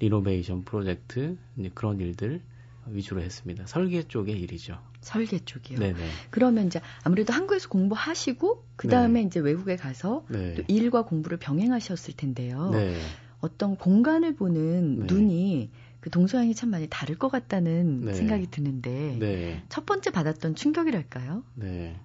리노베이션 0.00 0.64
프로젝트 0.64 1.36
그런 1.74 2.00
일들 2.00 2.42
위주로 2.88 3.20
했습니다. 3.20 3.66
설계 3.66 4.02
쪽의 4.02 4.38
일이죠. 4.40 4.78
설계 5.00 5.38
쪽이요. 5.38 5.78
네네. 5.78 5.98
그러면 6.30 6.66
이제 6.66 6.80
아무래도 7.02 7.32
한국에서 7.32 7.68
공부하시고 7.68 8.64
그 8.76 8.88
다음에 8.88 9.20
네. 9.20 9.26
이제 9.26 9.40
외국에 9.40 9.76
가서 9.76 10.24
네. 10.28 10.54
또 10.54 10.62
일과 10.68 11.04
공부를 11.04 11.38
병행하셨을 11.38 12.14
텐데요. 12.16 12.70
네. 12.70 12.96
어떤 13.40 13.76
공간을 13.76 14.34
보는 14.36 15.00
네. 15.00 15.06
눈이 15.06 15.70
그 16.00 16.10
동서양이 16.10 16.54
참 16.54 16.70
많이 16.70 16.86
다를 16.88 17.16
것 17.18 17.28
같다는 17.28 18.04
네. 18.04 18.14
생각이 18.14 18.50
드는데 18.50 19.16
네. 19.18 19.62
첫 19.68 19.86
번째 19.86 20.10
받았던 20.10 20.54
충격이랄까요? 20.54 21.42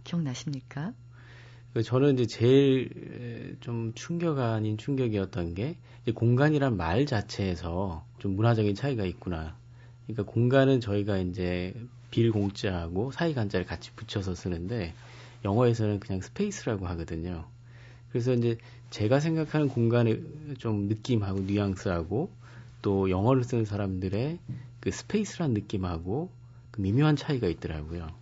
기억나십니까? 0.03 0.93
그 1.73 1.83
저는 1.83 2.15
이제 2.15 2.25
제일 2.25 3.57
좀 3.61 3.93
충격 3.95 4.39
아닌 4.39 4.77
충격이었던 4.77 5.53
게 5.53 5.77
공간이란 6.13 6.75
말 6.75 7.05
자체에서 7.05 8.05
좀 8.19 8.35
문화적인 8.35 8.75
차이가 8.75 9.05
있구나. 9.05 9.55
그러니까 10.05 10.31
공간은 10.31 10.81
저희가 10.81 11.17
이제 11.19 11.73
빌 12.09 12.31
공자하고 12.31 13.11
사이 13.11 13.33
간자를 13.33 13.65
같이 13.65 13.91
붙여서 13.95 14.35
쓰는데 14.35 14.93
영어에서는 15.45 16.01
그냥 16.01 16.21
space라고 16.21 16.87
하거든요. 16.87 17.45
그래서 18.09 18.33
이제 18.33 18.57
제가 18.89 19.21
생각하는 19.21 19.69
공간의 19.69 20.23
좀 20.57 20.87
느낌하고 20.87 21.39
뉘앙스하고 21.41 22.29
또 22.81 23.09
영어를 23.09 23.45
쓰는 23.45 23.63
사람들의 23.63 24.39
그 24.81 24.91
space란 24.91 25.53
느낌하고 25.53 26.29
그 26.71 26.81
미묘한 26.81 27.15
차이가 27.15 27.47
있더라고요. 27.47 28.20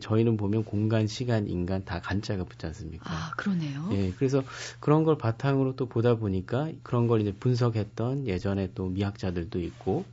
저희는 0.00 0.36
보면 0.36 0.64
공간, 0.64 1.06
시간, 1.06 1.46
인간 1.48 1.84
다 1.84 2.00
간자가 2.00 2.44
붙지 2.44 2.66
않습니까? 2.66 3.04
아, 3.08 3.30
그러네요. 3.36 3.88
예, 3.92 4.12
그래서 4.12 4.42
그런 4.80 5.04
걸 5.04 5.16
바탕으로 5.16 5.76
또 5.76 5.86
보다 5.86 6.16
보니까 6.16 6.70
그런 6.82 7.06
걸 7.06 7.20
이제 7.20 7.32
분석했던 7.32 8.26
예전에 8.26 8.70
또 8.74 8.88
미학자들도 8.88 9.60
있고 9.60 10.04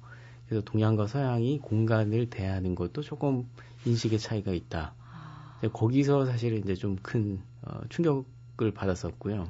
그래서 0.47 0.63
동양과 0.63 1.07
서양이 1.07 1.59
공간을 1.59 2.29
대하는 2.29 2.75
것도 2.75 3.01
조금 3.01 3.47
인식의 3.85 4.19
차이가 4.19 4.51
있다. 4.53 4.93
거기서 5.73 6.25
사실 6.25 6.53
이제 6.55 6.75
좀 6.75 6.97
큰 7.01 7.39
어, 7.63 7.79
충격을 7.89 8.71
받았었고요. 8.73 9.47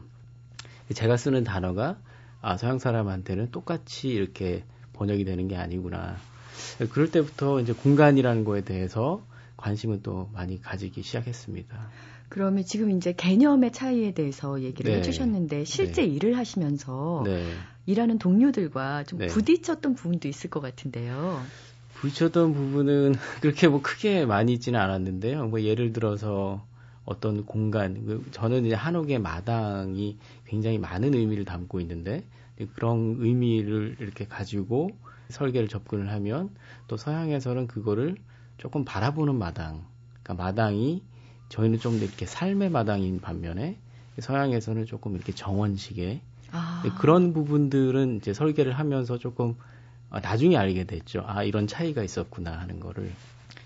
제가 0.94 1.18
쓰는 1.18 1.44
단어가 1.44 1.98
아, 2.42 2.58
서양 2.58 2.78
사람한테는 2.78 3.52
똑같이 3.52 4.10
이렇게 4.10 4.64
번역이 4.94 5.26
되는 5.26 5.48
게 5.48 5.56
아니구나. 5.56 6.16
그럴 6.92 7.10
때부터 7.10 7.60
이제 7.62 7.74
공간이라는 7.74 8.44
거에 8.46 8.62
대해서 8.62 9.26
관심은 9.64 10.02
또 10.04 10.30
많이 10.34 10.62
가지기 10.62 11.04
시작했습니다. 11.04 11.90
그러면 12.28 12.66
지금 12.66 12.92
이제 12.92 13.14
개념의 13.14 13.72
차이에 13.72 14.14
대해서 14.14 14.62
얘기를 14.62 14.92
네. 14.92 14.98
해주셨는데 14.98 15.64
실제 15.64 16.02
네. 16.02 16.08
일을 16.10 16.38
하시면서 16.38 17.24
네. 17.26 17.56
일하는 17.86 18.20
동료들과 18.20 19.06
좀 19.06 19.20
네. 19.20 19.28
부딪혔던 19.28 19.96
부분도 19.96 20.28
있을 20.28 20.50
것 20.50 20.60
같은데요. 20.60 21.46
부딪혔던 21.94 22.54
부분은 22.54 23.16
그렇게 23.40 23.70
뭐 23.70 23.82
크게 23.82 24.26
많이 24.26 24.52
있지는 24.52 24.82
않았는데요. 24.82 25.48
뭐 25.48 25.62
예를 25.62 25.94
들어서 25.94 26.66
어떤 27.06 27.46
공간, 27.46 28.06
그 28.06 28.26
저는 28.32 28.66
이제 28.66 28.76
한옥의 28.76 29.20
마당이 29.20 30.18
굉장히 30.46 30.78
많은 30.78 31.14
의미를 31.14 31.46
담고 31.46 31.80
있는데 31.80 32.26
그런 32.76 33.16
의미를 33.20 33.96
이렇게 34.00 34.26
가지고 34.26 34.90
설계를 35.30 35.70
접근을 35.70 36.12
하면 36.12 36.50
또 36.88 36.98
서양에서는 36.98 37.68
그거를 37.68 38.18
조금 38.58 38.86
바라보는 38.86 39.36
마당, 39.36 39.86
그러니까 40.22 40.44
마당이 40.44 41.04
저희는 41.50 41.80
좀 41.80 41.96
이렇게 41.98 42.26
삶의 42.26 42.70
마당인 42.70 43.20
반면에 43.20 43.78
서양에서는 44.20 44.86
조금 44.86 45.16
이렇게 45.16 45.34
정원식의 45.34 46.22
아. 46.52 46.84
그런 47.00 47.34
부분들은 47.34 48.18
이제 48.18 48.34
설계를 48.34 48.74
하면서 48.74 49.18
조금 49.18 49.56
어, 50.10 50.20
나중에 50.20 50.56
알게 50.56 50.84
됐죠. 50.86 51.24
아 51.26 51.44
이런 51.44 51.68
차이가 51.68 52.04
있었구나 52.04 52.52
하는 52.60 52.80
거를 52.80 53.12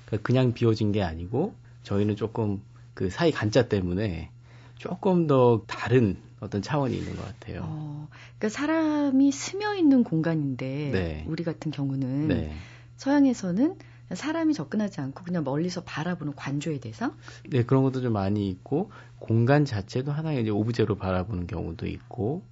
그러니까 0.05 0.25
그냥 0.25 0.53
비워진 0.53 0.91
게 0.91 1.03
아니고 1.03 1.53
저희는 1.83 2.15
조금 2.15 2.61
그 2.93 3.09
사이 3.09 3.31
간자 3.31 3.67
때문에 3.67 4.31
조금 4.77 5.27
더 5.27 5.63
다른 5.67 6.17
어떤 6.39 6.61
차원이 6.61 6.95
있는 6.97 7.15
것 7.15 7.25
같아요. 7.25 7.61
어, 7.65 8.07
그러니까 8.37 8.49
사람이 8.49 9.31
스며 9.31 9.75
있는 9.75 10.03
공간인데 10.03 10.89
네. 10.91 11.25
우리 11.27 11.43
같은 11.43 11.71
경우는 11.71 12.27
네. 12.27 12.53
서양에서는 12.95 13.75
사람이 14.13 14.53
접근하지 14.53 15.01
않고 15.01 15.23
그냥 15.23 15.43
멀리서 15.43 15.83
바라보는 15.83 16.35
관조에 16.35 16.79
대해서 16.79 17.13
네 17.49 17.63
그런 17.63 17.83
것도 17.83 18.01
좀 18.01 18.13
많이 18.13 18.49
있고 18.49 18.91
공간 19.19 19.65
자체도 19.65 20.11
하나의 20.11 20.41
이제 20.41 20.49
오브제로 20.49 20.95
바라보는 20.95 21.47
경우도 21.47 21.87
있고 21.87 22.43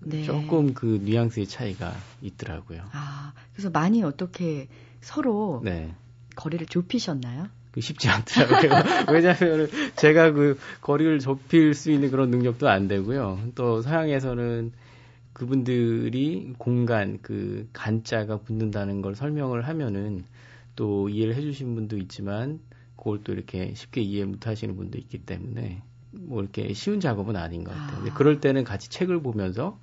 네. 0.00 0.22
조금 0.22 0.74
그 0.74 1.00
뉘앙스의 1.02 1.46
차이가 1.46 1.94
있더라고요. 2.20 2.82
아 2.92 3.32
그래서 3.52 3.70
많이 3.70 4.02
어떻게 4.02 4.68
서로 5.00 5.60
네. 5.64 5.94
거리를 6.36 6.66
좁히셨나요? 6.66 7.48
그 7.70 7.80
쉽지 7.80 8.08
않더라고요. 8.08 8.82
왜냐하면 9.12 9.68
제가 9.96 10.32
그 10.32 10.58
거리를 10.80 11.18
좁힐 11.18 11.74
수 11.74 11.90
있는 11.90 12.10
그런 12.10 12.30
능력도 12.30 12.68
안 12.68 12.86
되고요. 12.86 13.40
또 13.54 13.82
서양에서는 13.82 14.72
그분들이 15.32 16.54
공간 16.58 17.18
그 17.20 17.68
간자가 17.72 18.38
붙는다는 18.38 19.02
걸 19.02 19.16
설명을 19.16 19.66
하면은 19.66 20.24
또 20.76 21.08
이해를 21.08 21.34
해주신 21.34 21.74
분도 21.74 21.96
있지만 21.98 22.60
그걸 22.96 23.22
또 23.22 23.32
이렇게 23.32 23.74
쉽게 23.74 24.00
이해 24.00 24.24
못하시는 24.24 24.76
분도 24.76 24.98
있기 24.98 25.18
때문에 25.18 25.82
뭐 26.12 26.42
이렇게 26.42 26.72
쉬운 26.74 27.00
작업은 27.00 27.36
아닌 27.36 27.64
것 27.64 27.72
같아요. 27.72 28.10
아. 28.10 28.14
그럴 28.14 28.40
때는 28.40 28.64
같이 28.64 28.88
책을 28.88 29.22
보면서 29.22 29.80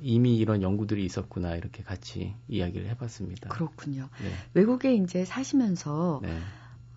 이미 0.00 0.36
이런 0.36 0.62
연구들이 0.62 1.04
있었구나 1.04 1.54
이렇게 1.54 1.82
같이 1.82 2.34
이야기를 2.48 2.88
해봤습니다. 2.90 3.48
그렇군요. 3.48 4.08
네. 4.22 4.32
외국에 4.54 4.94
이제 4.94 5.24
사시면서 5.24 6.20
네. 6.22 6.38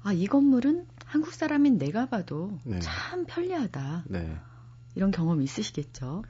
아, 0.04 0.14
이 0.14 0.28
건물은 0.28 0.86
한국 1.06 1.34
사람인 1.34 1.78
내가 1.78 2.08
봐도 2.08 2.60
네. 2.64 2.80
참 2.80 3.26
편리하다. 3.26 4.06
네. 4.08 4.36
이런 4.96 5.12
경험 5.12 5.42
있으시겠죠? 5.42 6.24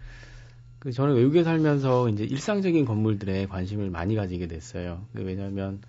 그 0.79 0.91
저는 0.91 1.15
외국에 1.15 1.43
살면서 1.43 2.09
이제 2.09 2.25
일상적인 2.25 2.85
건물들에 2.85 3.47
관심을 3.47 3.89
많이 3.89 4.15
가지게 4.15 4.47
됐어요. 4.47 5.05
그 5.13 5.23
왜냐하면 5.23 5.81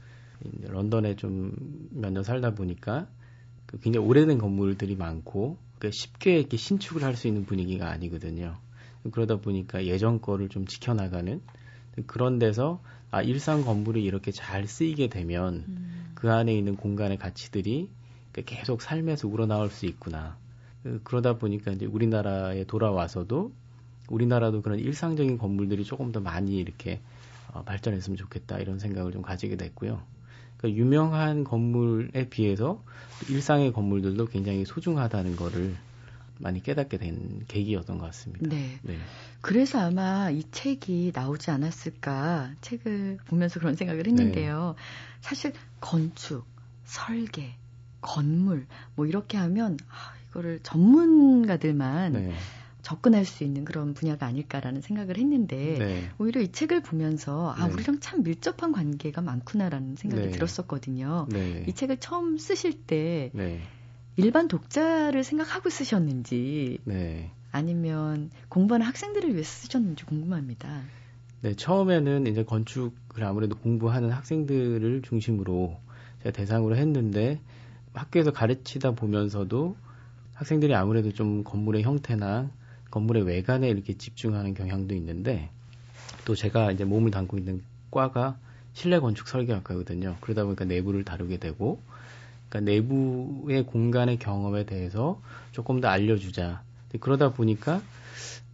이제 0.44 0.68
런던에 0.68 1.16
좀 1.16 1.53
몇 1.92 2.11
년 2.12 2.22
살다 2.22 2.55
보니까 2.55 3.07
그 3.66 3.79
굉장히 3.81 4.07
오래된 4.07 4.38
건물들이 4.38 4.96
많고 4.96 5.57
그 5.79 5.90
쉽게 5.90 6.38
이렇게 6.38 6.57
신축을 6.57 7.03
할 7.03 7.16
수 7.16 7.27
있는 7.29 7.44
분위기가 7.46 7.90
아니거든요. 7.90 8.57
그러다 9.12 9.37
보니까 9.37 9.85
예전 9.87 10.20
거를 10.20 10.49
좀 10.49 10.66
지켜나가는 10.66 11.40
그런 12.07 12.38
데서 12.38 12.83
아 13.11 13.22
일상 13.22 13.64
건물이 13.64 14.03
이렇게 14.05 14.31
잘 14.33 14.66
쓰이게 14.66 15.09
되면 15.09 15.64
음. 15.68 16.12
그 16.14 16.31
안에 16.33 16.55
있는 16.55 16.77
공간의 16.77 17.16
가치들이 17.18 17.88
계속 18.44 18.83
삶에서 18.83 19.29
우러나올 19.29 19.70
수 19.70 19.87
있구나. 19.87 20.37
그, 20.83 21.01
그러다 21.05 21.38
보니까 21.38 21.72
이제 21.72 21.87
우리나라에 21.87 22.64
돌아와서도 22.64 23.53
우리나라도 24.11 24.61
그런 24.62 24.79
일상적인 24.79 25.38
건물들이 25.38 25.85
조금 25.85 26.12
더 26.12 26.20
많이 26.20 26.57
이렇게 26.59 27.01
어, 27.53 27.62
발전했으면 27.64 28.16
좋겠다 28.16 28.59
이런 28.59 28.79
생각을 28.79 29.12
좀 29.12 29.22
가지게 29.22 29.57
됐고요. 29.57 30.03
그러니까 30.58 30.80
유명한 30.80 31.44
건물에 31.44 32.28
비해서 32.28 32.82
일상의 33.28 33.72
건물들도 33.72 34.26
굉장히 34.26 34.64
소중하다는 34.64 35.36
거를 35.36 35.76
많이 36.38 36.62
깨닫게 36.62 36.98
된 36.98 37.44
계기였던 37.48 37.98
것 37.98 38.06
같습니다. 38.06 38.46
네. 38.46 38.78
네. 38.82 38.98
그래서 39.40 39.80
아마 39.80 40.30
이 40.30 40.42
책이 40.50 41.12
나오지 41.14 41.50
않았을까 41.50 42.52
책을 42.60 43.18
보면서 43.26 43.58
그런 43.58 43.74
생각을 43.74 44.06
했는데요. 44.06 44.74
네. 44.76 44.82
사실 45.20 45.52
건축, 45.80 46.44
설계, 46.84 47.54
건물 48.00 48.66
뭐 48.94 49.06
이렇게 49.06 49.38
하면 49.38 49.78
아, 49.88 50.14
이거를 50.28 50.60
전문가들만 50.62 52.12
네. 52.12 52.34
접근할 52.87 53.25
수 53.25 53.42
있는 53.42 53.64
그런 53.64 53.94
분야가 53.94 54.27
아닐까라는 54.27 54.81
생각을 54.81 55.18
했는데 55.18 55.75
네. 55.77 56.09
오히려 56.18 56.40
이 56.40 56.53
책을 56.53 56.83
보면서 56.83 57.51
아 57.51 57.66
네. 57.66 57.72
우리랑 57.72 57.99
참 57.99 58.22
밀접한 58.22 58.70
관계가 58.70 59.22
많구나라는 59.22 59.96
생각이 59.96 60.27
네. 60.27 60.31
들었었거든요. 60.31 61.27
네. 61.29 61.64
이 61.66 61.72
책을 61.72 61.96
처음 61.96 62.38
쓰실 62.38 62.85
때 62.87 63.33
네. 63.35 63.61
일반 64.14 64.46
독자를 64.46 65.25
생각하고 65.25 65.68
쓰셨는지 65.68 66.79
네. 66.85 67.33
아니면 67.51 68.31
공부하는 68.49 68.87
학생들을 68.87 69.33
위해 69.33 69.42
쓰셨는지 69.42 70.05
궁금합니다. 70.05 70.83
네, 71.40 71.57
처음에는 71.57 72.29
이제 72.29 72.44
건축을 72.44 73.25
아무래도 73.25 73.57
공부하는 73.59 74.12
학생들을 74.12 75.03
중심으로 75.03 75.77
제가 76.22 76.31
대상으로 76.31 76.77
했는데 76.77 77.40
학교에서 77.94 78.31
가르치다 78.31 78.92
보면서도 78.92 79.75
학생들이 80.35 80.72
아무래도 80.77 81.11
좀 81.11 81.42
건물의 81.42 81.83
형태나 81.83 82.49
건물의 82.90 83.25
외관에 83.25 83.68
이렇게 83.68 83.96
집중하는 83.96 84.55
경향도 84.55 84.94
있는데 84.94 85.51
또 86.25 86.35
제가 86.35 86.72
이제 86.72 86.85
몸을 86.85 87.11
담고 87.11 87.38
있는 87.38 87.62
과가 87.90 88.37
실내 88.75 88.99
건축 88.99 89.29
설계학과거든요. 89.29 90.16
그러다 90.20 90.44
보니까 90.44 90.64
내부를 90.64 91.05
다루게 91.05 91.38
되고 91.38 91.81
그러니까 92.49 92.72
내부의 92.72 93.64
공간의 93.64 94.18
경험에 94.18 94.66
대해서 94.66 95.20
조금 95.53 95.81
더 95.81 95.88
알려주자. 95.88 96.62
그러다 97.01 97.33
보니까 97.33 97.83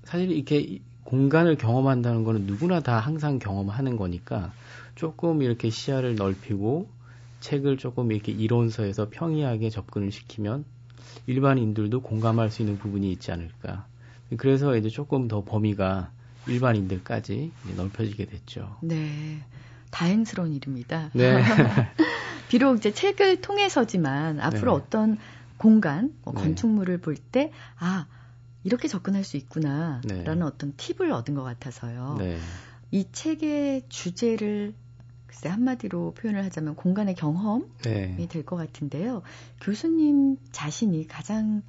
사실 0.05 0.31
이렇게 0.31 0.81
공간을 1.05 1.57
경험한다는 1.57 2.25
거는 2.25 2.47
누구나 2.47 2.81
다 2.81 2.99
항상 2.99 3.39
경험하는 3.39 3.97
거니까 3.97 4.53
조금 4.95 5.43
이렇게 5.43 5.71
시야를 5.71 6.17
넓히고 6.17 6.89
책을 7.41 7.77
조금 7.77 8.13
이렇게 8.13 8.33
이론서에서 8.33 9.09
평이하게 9.11 9.71
접근을 9.71 10.13
시키면 10.13 10.65
일반인들도 11.27 12.01
공감할 12.03 12.51
수 12.51 12.63
있는 12.63 12.79
부분이 12.79 13.11
있지 13.13 13.33
않을까. 13.33 13.87
그래서 14.37 14.77
이제 14.77 14.89
조금 14.89 15.29
더 15.29 15.43
범위가 15.45 16.11
일반인들까지 16.47 17.53
넓혀지게 17.77 18.27
됐죠. 18.27 18.77
네. 18.83 19.41
다행스러운 19.91 20.53
일입니다. 20.53 21.11
네. 21.13 21.43
비록 22.49 22.77
이제 22.77 22.93
책을 22.93 23.41
통해서지만 23.41 24.41
앞으로 24.41 24.77
네. 24.77 24.85
어떤 24.85 25.19
공간, 25.57 26.13
뭐 26.25 26.35
네. 26.35 26.43
건축물을 26.43 26.99
볼 26.99 27.15
때, 27.15 27.53
아, 27.79 28.07
이렇게 28.65 28.89
접근할 28.89 29.25
수 29.25 29.37
있구나, 29.37 30.01
네. 30.05 30.25
라는 30.25 30.43
어떤 30.43 30.75
팁을 30.77 31.13
얻은 31.13 31.35
것 31.35 31.43
같아서요. 31.43 32.17
네. 32.19 32.39
이 32.91 33.07
책의 33.11 33.85
주제를 33.89 34.75
글쎄 35.27 35.49
한마디로 35.49 36.15
표현을 36.15 36.45
하자면 36.45 36.77
공간의 36.77 37.15
경험이 37.15 37.65
네. 37.85 38.29
될것 38.29 38.59
같은데요. 38.59 39.23
교수님 39.63 40.37
자신이 40.53 41.07
가장 41.09 41.63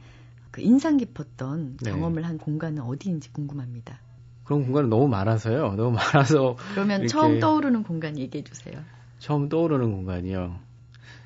그 0.53 0.61
인상 0.61 0.97
깊었던 0.97 1.77
네. 1.81 1.91
경험을 1.91 2.23
한 2.23 2.37
공간은 2.37 2.83
어디인지 2.83 3.33
궁금합니다. 3.33 3.99
그런 4.43 4.63
공간은 4.63 4.87
너무 4.87 5.07
많아서요. 5.07 5.73
너무 5.73 5.97
많아서. 5.97 6.55
그러면 6.73 7.07
처음 7.07 7.39
떠오르는 7.39 7.81
공간 7.81 8.19
얘기해 8.19 8.43
주세요. 8.43 8.79
처음 9.17 9.49
떠오르는 9.49 9.91
공간이요. 9.91 10.59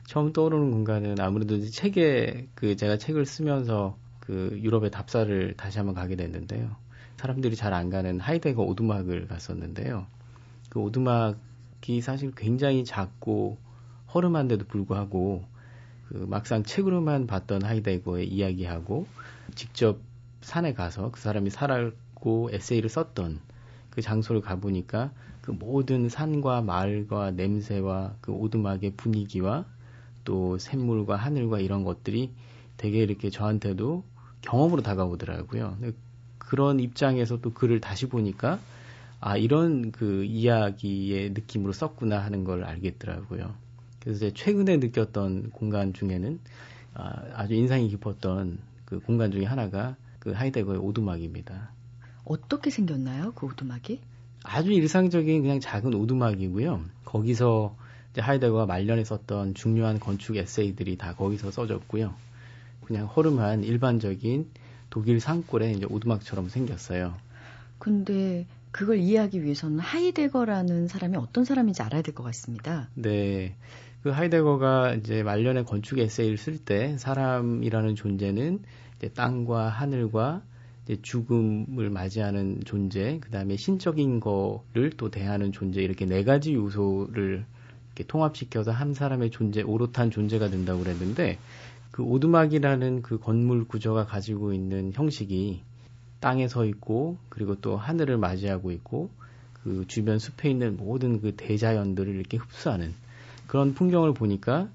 처음 0.06 0.32
떠오르는 0.32 0.72
공간은 0.72 1.20
아무래도 1.20 1.60
책에 1.60 2.48
그 2.56 2.78
제가 2.78 2.98
책을 2.98 3.26
쓰면서 3.26 3.98
그 4.22 4.58
유럽의 4.64 4.92
답사를 4.92 5.56
다시 5.58 5.78
한번 5.78 5.94
가게 5.94 6.16
됐는데요. 6.16 6.78
사람들이 7.18 7.58
잘 7.58 7.74
안 7.74 7.90
가는 7.90 8.22
하이데거 8.22 8.64
오두막을 8.64 9.28
갔었는데요. 9.28 10.08
그 10.70 10.80
오두막이 10.80 12.00
사실 12.02 12.32
굉장히 12.32 12.86
작고 12.86 13.58
허름한데도 14.14 14.68
불구하고 14.68 15.44
그 16.10 16.26
막상 16.30 16.64
책으로만 16.64 17.28
봤던 17.28 17.64
하이데거의 17.64 18.28
이야기하고 18.28 19.08
직접 19.56 20.00
산에 20.42 20.74
가서 20.74 21.12
그 21.12 21.20
사람이 21.20 21.50
살았고 21.50 22.52
에세이를 22.54 22.90
썼던 22.90 23.40
그 23.90 24.02
장소를 24.02 24.42
가보니까 24.42 25.12
그 25.42 25.52
모든 25.52 26.10
산과 26.10 26.62
마을과 26.62 27.32
냄새와 27.32 28.16
그 28.22 28.32
오두막의 28.32 28.94
분위기와 28.98 29.66
또 30.24 30.58
샘물과 30.58 31.16
하늘과 31.16 31.60
이런 31.60 31.84
것들이 31.84 32.32
되게 32.76 33.00
이렇게 33.00 33.30
저한테도 33.30 34.04
경험으로 34.42 34.82
다가오더라고요. 34.82 35.78
그런 36.38 36.80
입장에서 36.80 37.42
또 37.42 37.54
글을 37.54 37.82
다시 37.82 38.08
보니까 38.08 38.60
아 39.20 39.36
이런 39.36 39.92
그 39.92 40.24
이야기의 40.26 41.32
느낌으로 41.32 41.74
썼구나 41.74 42.20
하는 42.20 42.44
걸 42.44 42.64
알겠더라고요. 42.64 43.54
그래서 44.08 44.30
최근에 44.34 44.78
느꼈던 44.78 45.50
공간 45.52 45.92
중에는 45.92 46.40
아, 46.94 47.24
아주 47.34 47.56
인상이 47.56 47.90
깊었던 47.90 48.58
그 48.86 49.00
공간 49.02 49.34
중에 49.34 49.44
하나가 49.44 49.98
그 50.20 50.32
하이데거의 50.32 50.80
오두막입니다. 50.80 51.72
어떻게 52.24 52.70
생겼나요, 52.70 53.34
그 53.36 53.48
오두막이? 53.48 54.00
아주 54.46 54.72
일상적인 54.72 55.42
그냥 55.42 55.60
작은 55.60 55.94
오두막이고요. 55.94 56.86
거기서 57.04 57.76
이제 58.14 58.22
하이데거가 58.22 58.66
말년에 58.66 59.04
썼던 59.04 59.56
중요한 59.56 60.00
건축 60.00 60.38
에세이들이 60.38 60.96
다 60.96 61.14
거기서 61.14 61.52
써졌고요. 61.52 62.14
그냥 62.86 63.08
허름한 63.08 63.66
일반적인 63.66 64.50
독일 64.90 65.20
산골에 65.20 65.72
이제 65.74 65.86
오두막처럼 65.86 66.48
생겼어요. 66.48 67.14
근데 67.78 68.46
그걸 68.72 69.00
이해하기 69.00 69.44
위해서는 69.44 69.80
하이데거라는 69.80 70.88
사람이 70.88 71.18
어떤 71.18 71.44
사람인지 71.46 71.82
알아야 71.82 72.02
될 72.02 72.14
것 72.14 72.24
같습니다. 72.24 72.90
네. 72.94 73.56
그 74.08 74.12
하이데거가 74.12 74.94
이제 74.94 75.22
말년에 75.22 75.64
건축 75.64 76.00
에세이를 76.00 76.38
쓸 76.38 76.58
때 76.58 76.98
사람이라는 76.98 77.96
존재는 77.96 78.62
이제 78.96 79.10
땅과 79.10 79.68
하늘과 79.68 80.44
이제 80.86 80.98
죽음을 81.02 81.90
맞이하는 81.90 82.62
존재, 82.64 83.20
그 83.20 83.32
다음에 83.32 83.58
신적인 83.58 84.22
거를 84.22 84.92
또 84.96 85.12
대하는 85.12 85.52
존재 85.52 85.82
이렇게 85.82 86.06
네 86.06 86.24
가지 86.24 86.54
요소를 86.54 87.44
이렇게 87.88 88.04
통합시켜서 88.08 88.72
한 88.72 88.94
사람의 88.94 89.30
존재, 89.32 89.62
오롯한 89.62 90.10
존재가 90.10 90.52
된다고 90.52 90.84
그랬는데 90.84 91.38
그 91.92 92.02
오두막이라는 92.04 93.02
그 93.02 93.20
건물 93.20 93.68
구조가 93.68 94.06
가지고 94.06 94.54
있는 94.54 94.94
형식이 94.94 95.64
땅에 96.22 96.48
서 96.48 96.64
있고 96.64 97.18
그리고 97.28 97.56
또 97.56 97.76
하늘을 97.76 98.18
맞이하고 98.18 98.72
있고 98.72 99.10
그 99.52 99.84
주변 99.90 100.18
숲에 100.18 100.50
있는 100.50 100.78
모든 100.78 101.20
그 101.20 101.36
대자연들을 101.36 102.16
이렇게 102.16 102.38
흡수하는 102.38 102.94
그런 103.48 103.74
풍경을 103.74 104.14
보니까 104.14 104.70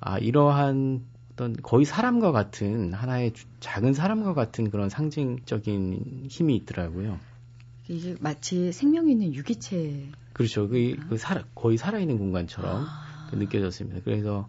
아 0.00 0.18
이러한 0.18 1.02
어떤 1.40 1.56
거의 1.56 1.86
사람과 1.86 2.32
같은 2.32 2.92
하나의 2.92 3.32
작은 3.60 3.94
사람과 3.94 4.34
같은 4.34 4.70
그런 4.70 4.90
상징적인 4.90 6.26
힘이 6.28 6.56
있더라고요. 6.56 7.18
이게 7.88 8.14
마치 8.20 8.70
생명 8.72 9.08
있는 9.08 9.34
유기체. 9.34 10.10
그렇죠. 10.34 10.68
그, 10.68 10.96
그 11.08 11.16
살아, 11.16 11.44
거의 11.54 11.78
살아있는 11.78 12.18
공간처럼 12.18 12.84
아. 12.86 13.28
그 13.30 13.36
느껴졌습니다. 13.36 14.00
그래서 14.04 14.48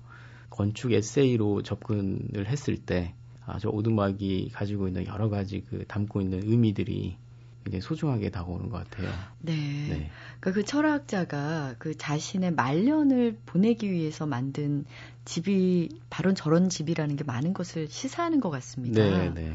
건축 0.50 0.92
에세이로 0.92 1.64
접근을 1.64 2.48
했을 2.48 2.78
때, 2.78 3.16
아, 3.46 3.58
저 3.58 3.70
오두막이 3.70 4.50
가지고 4.54 4.88
있는 4.88 5.08
여러 5.08 5.30
가지 5.30 5.62
그 5.62 5.86
담고 5.88 6.22
있는 6.22 6.44
의미들이 6.44 7.18
굉장히 7.64 7.82
소중하게 7.82 8.30
다가오는 8.30 8.70
것 8.70 8.90
같아요. 8.90 9.10
네. 9.40 9.54
네. 9.54 10.12
그러니까 10.40 10.52
그 10.52 10.64
철학자가 10.64 11.76
그 11.78 11.96
자신의 11.98 12.54
말년을 12.54 13.38
보내기 13.46 13.92
위해서 13.92 14.26
만든 14.26 14.86
집이 15.26 15.90
바로 16.10 16.34
저런 16.34 16.70
집이라는 16.70 17.16
게 17.16 17.24
많은 17.24 17.54
것을 17.54 17.88
시사하는 17.88 18.40
것 18.40 18.50
같습니다. 18.50 19.04
네, 19.04 19.30
네. 19.30 19.54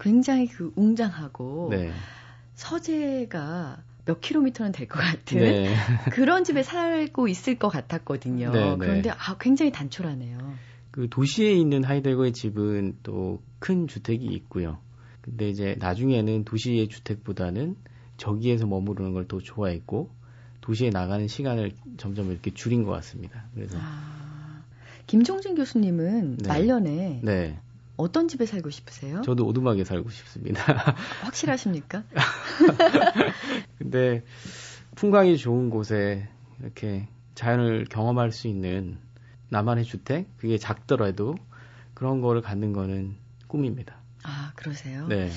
굉장히 0.00 0.46
그 0.48 0.72
웅장하고 0.76 1.68
네. 1.70 1.92
서재가 2.54 3.82
몇 4.04 4.20
킬로미터는 4.20 4.72
될 4.72 4.88
것 4.88 4.98
같은 4.98 5.38
네. 5.38 5.74
그런 6.12 6.44
집에 6.44 6.62
살고 6.62 7.28
있을 7.28 7.58
것 7.58 7.68
같았거든요. 7.68 8.50
네, 8.52 8.70
네. 8.70 8.76
그런데 8.78 9.10
아 9.10 9.36
굉장히 9.38 9.70
단촐하네요. 9.70 10.38
그 10.90 11.08
도시에 11.10 11.52
있는 11.52 11.84
하이데거의 11.84 12.32
집은 12.32 12.98
또 13.02 13.42
큰 13.58 13.88
주택이 13.88 14.24
있고요. 14.26 14.78
근데 15.30 15.50
이제 15.50 15.76
나중에는 15.78 16.44
도시의 16.44 16.88
주택보다는 16.88 17.76
저기에서 18.16 18.66
머무르는 18.66 19.12
걸 19.12 19.26
더 19.28 19.38
좋아했고 19.40 20.10
도시에 20.60 20.90
나가는 20.90 21.26
시간을 21.28 21.72
점점 21.96 22.30
이렇게 22.30 22.52
줄인 22.52 22.84
것 22.84 22.90
같습니다. 22.92 23.44
그래서 23.54 23.78
아, 23.80 24.62
김종진 25.06 25.54
교수님은 25.54 26.38
네. 26.38 26.48
말년에 26.48 27.20
네. 27.22 27.58
어떤 27.96 28.28
집에 28.28 28.46
살고 28.46 28.70
싶으세요? 28.70 29.22
저도 29.22 29.46
오두막에 29.46 29.84
살고 29.84 30.10
싶습니다. 30.10 30.62
확실하십니까? 31.22 32.04
근데 33.78 34.22
풍광이 34.94 35.36
좋은 35.38 35.70
곳에 35.70 36.28
이렇게 36.60 37.08
자연을 37.34 37.86
경험할 37.86 38.30
수 38.30 38.46
있는 38.46 38.98
나만의 39.48 39.84
주택, 39.84 40.28
그게 40.36 40.58
작더라도 40.58 41.36
그런 41.94 42.20
거를 42.20 42.42
갖는 42.42 42.72
거는 42.72 43.16
꿈입니다. 43.46 43.96
아, 44.58 44.60
그러세요? 44.60 45.06
네. 45.06 45.30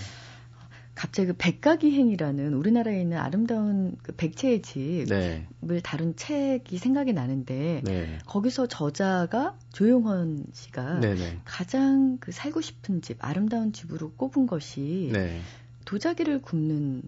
갑자기 0.96 1.28
그 1.28 1.34
백가기행이라는 1.38 2.54
우리나라에 2.54 3.02
있는 3.02 3.18
아름다운 3.18 3.96
그 4.04 4.12
백채의 4.12 4.62
집을 4.62 5.06
네. 5.08 5.82
다룬 5.82 6.16
책이 6.16 6.78
생각이 6.78 7.14
나는데 7.14 7.82
네. 7.84 8.20
거기서 8.26 8.68
저자가 8.68 9.58
조용헌 9.72 10.46
씨가 10.52 11.00
네네. 11.00 11.16
네. 11.16 11.40
가장 11.46 12.18
그 12.20 12.32
살고 12.32 12.62
싶은 12.62 13.02
집, 13.02 13.18
아름다운 13.24 13.72
집으로 13.72 14.12
꼽은 14.12 14.48
것이 14.48 15.10
네. 15.14 15.40
도자기를 15.86 16.42
굽는 16.42 17.04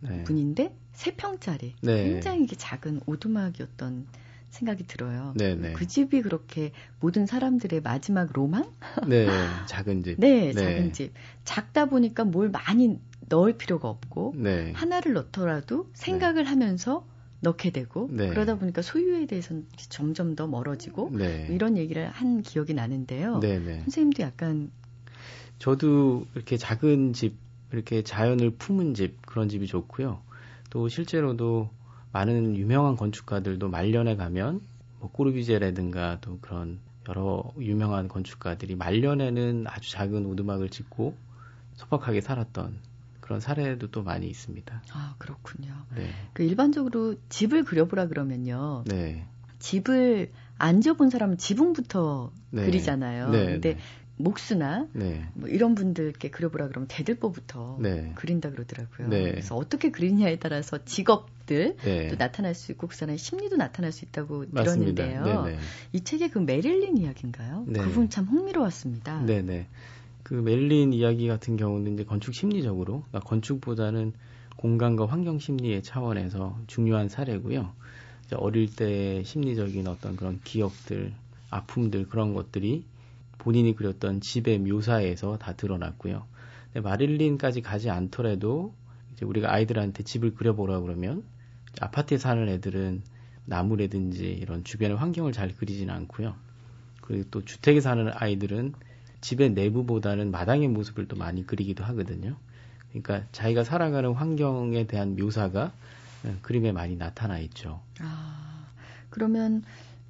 네. 0.00 0.24
분인데 0.24 0.74
세 0.92 1.14
평짜리 1.14 1.74
네. 1.82 2.04
굉장히 2.04 2.46
작은 2.46 3.02
오두막이었던 3.06 4.06
생각이 4.56 4.86
들어요. 4.86 5.34
네네. 5.36 5.74
그 5.74 5.86
집이 5.86 6.22
그렇게 6.22 6.72
모든 7.00 7.26
사람들의 7.26 7.80
마지막 7.82 8.32
로망? 8.32 8.70
네, 9.06 9.26
작은 9.68 10.02
집. 10.02 10.18
네, 10.18 10.52
네, 10.52 10.52
작은 10.52 10.92
집. 10.92 11.12
작다 11.44 11.86
보니까 11.86 12.24
뭘 12.24 12.50
많이 12.50 12.98
넣을 13.28 13.56
필요가 13.56 13.88
없고 13.88 14.34
네. 14.36 14.72
하나를 14.72 15.12
넣더라도 15.14 15.88
생각을 15.94 16.44
네. 16.44 16.50
하면서 16.50 17.06
넣게 17.40 17.70
되고 17.70 18.08
네. 18.10 18.28
그러다 18.28 18.56
보니까 18.56 18.82
소유에 18.82 19.26
대해서는 19.26 19.66
점점 19.76 20.34
더 20.34 20.46
멀어지고 20.46 21.10
네. 21.12 21.46
이런 21.50 21.76
얘기를 21.76 22.08
한 22.08 22.42
기억이 22.42 22.74
나는데요. 22.74 23.40
네. 23.40 23.80
선생님도 23.82 24.22
약간 24.22 24.70
저도 25.58 26.26
이렇게 26.34 26.56
작은 26.56 27.12
집 27.12 27.36
이렇게 27.72 28.02
자연을 28.02 28.50
품은 28.50 28.94
집 28.94 29.24
그런 29.26 29.48
집이 29.48 29.66
좋고요. 29.66 30.20
또 30.70 30.88
실제로도 30.88 31.70
많은 32.16 32.56
유명한 32.56 32.96
건축가들도 32.96 33.68
말년에 33.68 34.16
가면 34.16 34.62
뭐 35.00 35.10
꼬르비제라든가 35.10 36.16
또 36.22 36.38
그런 36.40 36.78
여러 37.10 37.44
유명한 37.60 38.08
건축가들이 38.08 38.74
말년에는 38.74 39.66
아주 39.68 39.90
작은 39.92 40.24
오두막을 40.24 40.70
짓고 40.70 41.14
소박하게 41.74 42.22
살았던 42.22 42.78
그런 43.20 43.40
사례도 43.40 43.90
또 43.90 44.02
많이 44.02 44.28
있습니다. 44.28 44.82
아 44.92 45.14
그렇군요. 45.18 45.74
네. 45.94 46.08
그 46.32 46.42
일반적으로 46.42 47.16
집을 47.28 47.64
그려보라 47.64 48.06
그러면요. 48.06 48.84
네. 48.86 49.26
집을 49.58 50.32
안 50.56 50.80
지어본 50.80 51.10
사람은 51.10 51.36
지붕부터 51.36 52.32
네. 52.50 52.64
그리잖아요. 52.64 53.30
네, 53.30 53.44
근데 53.44 53.74
네. 53.74 53.80
목수나 54.18 54.86
네. 54.92 55.26
뭐 55.34 55.48
이런 55.48 55.74
분들께 55.74 56.30
그려보라 56.30 56.68
그러면 56.68 56.88
대들보부터 56.88 57.78
네. 57.80 58.12
그린다 58.14 58.50
그러더라고요. 58.50 59.08
네. 59.08 59.30
그래서 59.30 59.56
어떻게 59.56 59.90
그리냐에 59.90 60.38
따라서 60.38 60.82
직업들 60.84 61.76
네. 61.76 62.08
또 62.08 62.16
나타날 62.16 62.54
수 62.54 62.72
있고 62.72 62.86
그 62.86 62.96
사람의 62.96 63.18
심리도 63.18 63.56
나타날 63.56 63.92
수 63.92 64.04
있다고 64.04 64.46
맞습니다. 64.50 64.62
들었는데요. 65.04 65.44
네, 65.44 65.52
네. 65.52 65.58
이 65.92 66.00
책의 66.00 66.30
그 66.30 66.38
메릴린 66.38 66.96
이야기인가요? 66.96 67.66
그분 67.66 68.08
참 68.08 68.24
흥미로웠습니다. 68.24 69.20
네네. 69.24 69.66
그 70.22 70.34
메릴린 70.34 70.92
이야기 70.92 71.28
같은 71.28 71.56
경우는 71.56 71.94
이제 71.94 72.04
건축 72.04 72.34
심리적으로 72.34 73.04
그러니까 73.08 73.20
건축보다는 73.20 74.12
공간과 74.56 75.06
환경 75.06 75.38
심리의 75.38 75.82
차원에서 75.82 76.58
중요한 76.66 77.08
사례고요. 77.08 77.70
어릴 78.34 78.74
때 78.74 79.22
심리적인 79.22 79.86
어떤 79.86 80.16
그런 80.16 80.40
기억들, 80.42 81.12
아픔들 81.50 82.08
그런 82.08 82.34
것들이 82.34 82.82
본인이 83.46 83.76
그렸던 83.76 84.22
집의 84.22 84.58
묘사에서 84.58 85.38
다 85.38 85.52
드러났고요. 85.52 86.26
마릴린까지 86.82 87.62
가지 87.62 87.90
않더라도 87.90 88.74
이제 89.12 89.24
우리가 89.24 89.52
아이들한테 89.52 90.02
집을 90.02 90.34
그려보라 90.34 90.80
그러면 90.80 91.22
아파트에 91.80 92.18
사는 92.18 92.48
애들은 92.48 93.02
나무라든지 93.44 94.24
이런 94.26 94.64
주변의 94.64 94.96
환경을 94.96 95.30
잘 95.30 95.54
그리지는 95.54 95.94
않고요. 95.94 96.34
그리고 97.00 97.28
또 97.30 97.44
주택에 97.44 97.80
사는 97.80 98.10
아이들은 98.12 98.72
집의 99.20 99.50
내부보다는 99.50 100.32
마당의 100.32 100.66
모습을 100.66 101.06
또 101.06 101.14
많이 101.14 101.46
그리기도 101.46 101.84
하거든요. 101.84 102.34
그러니까 102.88 103.28
자기가 103.30 103.62
살아가는 103.62 104.12
환경에 104.12 104.88
대한 104.88 105.14
묘사가 105.14 105.72
그림에 106.42 106.72
많이 106.72 106.96
나타나 106.96 107.38
있죠. 107.38 107.80
아, 108.00 108.66
그러면 109.08 109.62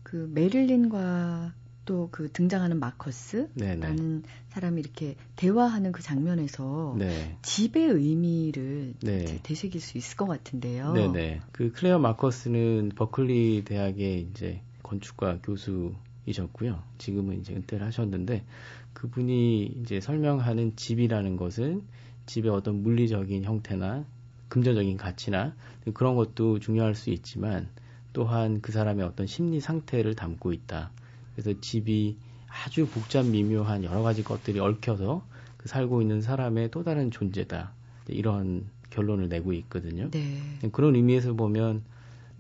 그 0.03 0.27
메릴린과 0.33 1.53
또 1.87 2.09
그 2.11 2.31
등장하는 2.33 2.79
마커스라는. 2.79 4.23
사람이 4.49 4.81
이렇게 4.81 5.17
대화하는 5.37 5.93
그 5.93 6.03
장면에서 6.03 6.95
네. 6.99 7.37
집의 7.43 7.89
의미를 7.89 8.95
네. 9.03 9.41
되새길 9.43 9.81
수 9.81 9.99
있을 9.99 10.17
것 10.17 10.27
같은데요. 10.27 10.93
네네. 10.93 11.41
그 11.53 11.73
클레어 11.73 11.99
마커스는 11.99 12.93
버클리 12.95 13.65
대학의 13.65 14.29
이제 14.31 14.63
건축과 14.83 15.41
교수이셨고요. 15.43 16.83
지금은 16.99 17.41
이제 17.41 17.55
은퇴를 17.55 17.87
하셨는데 17.87 18.45
그분이 18.93 19.65
이제 19.83 20.01
설명하는 20.01 20.75
집이라는 20.77 21.37
것은 21.37 21.83
집의 22.27 22.51
어떤 22.51 22.83
물리적인 22.83 23.45
형태나 23.45 24.05
금전적인 24.49 24.97
가치나 24.97 25.55
그런 25.93 26.15
것도 26.15 26.61
중요할 26.61 26.95
수 26.95 27.11
있지만 27.11 27.69
또한 28.13 28.63
그 28.63 28.73
사람의 28.73 29.05
어떤 29.05 29.27
심리 29.27 29.61
상태를 29.61 30.15
담고 30.15 30.53
있다. 30.53 30.93
그래서 31.37 31.61
집이 31.61 32.17
아주 32.49 32.87
복잡 32.87 33.27
미묘한 33.27 33.85
여러 33.85 34.03
가지 34.03 34.25
것들이 34.25 34.59
얽혀서 34.59 35.23
그 35.59 35.69
살고 35.69 36.01
있는 36.01 36.23
사람의 36.23 36.71
또 36.71 36.83
다른 36.83 37.11
존재다. 37.11 37.73
이런 38.09 38.67
결론을 38.91 39.29
내고 39.29 39.53
있거든요. 39.53 40.11
네. 40.11 40.41
그런 40.73 40.97
의미에서 40.97 41.35
보면 41.35 41.83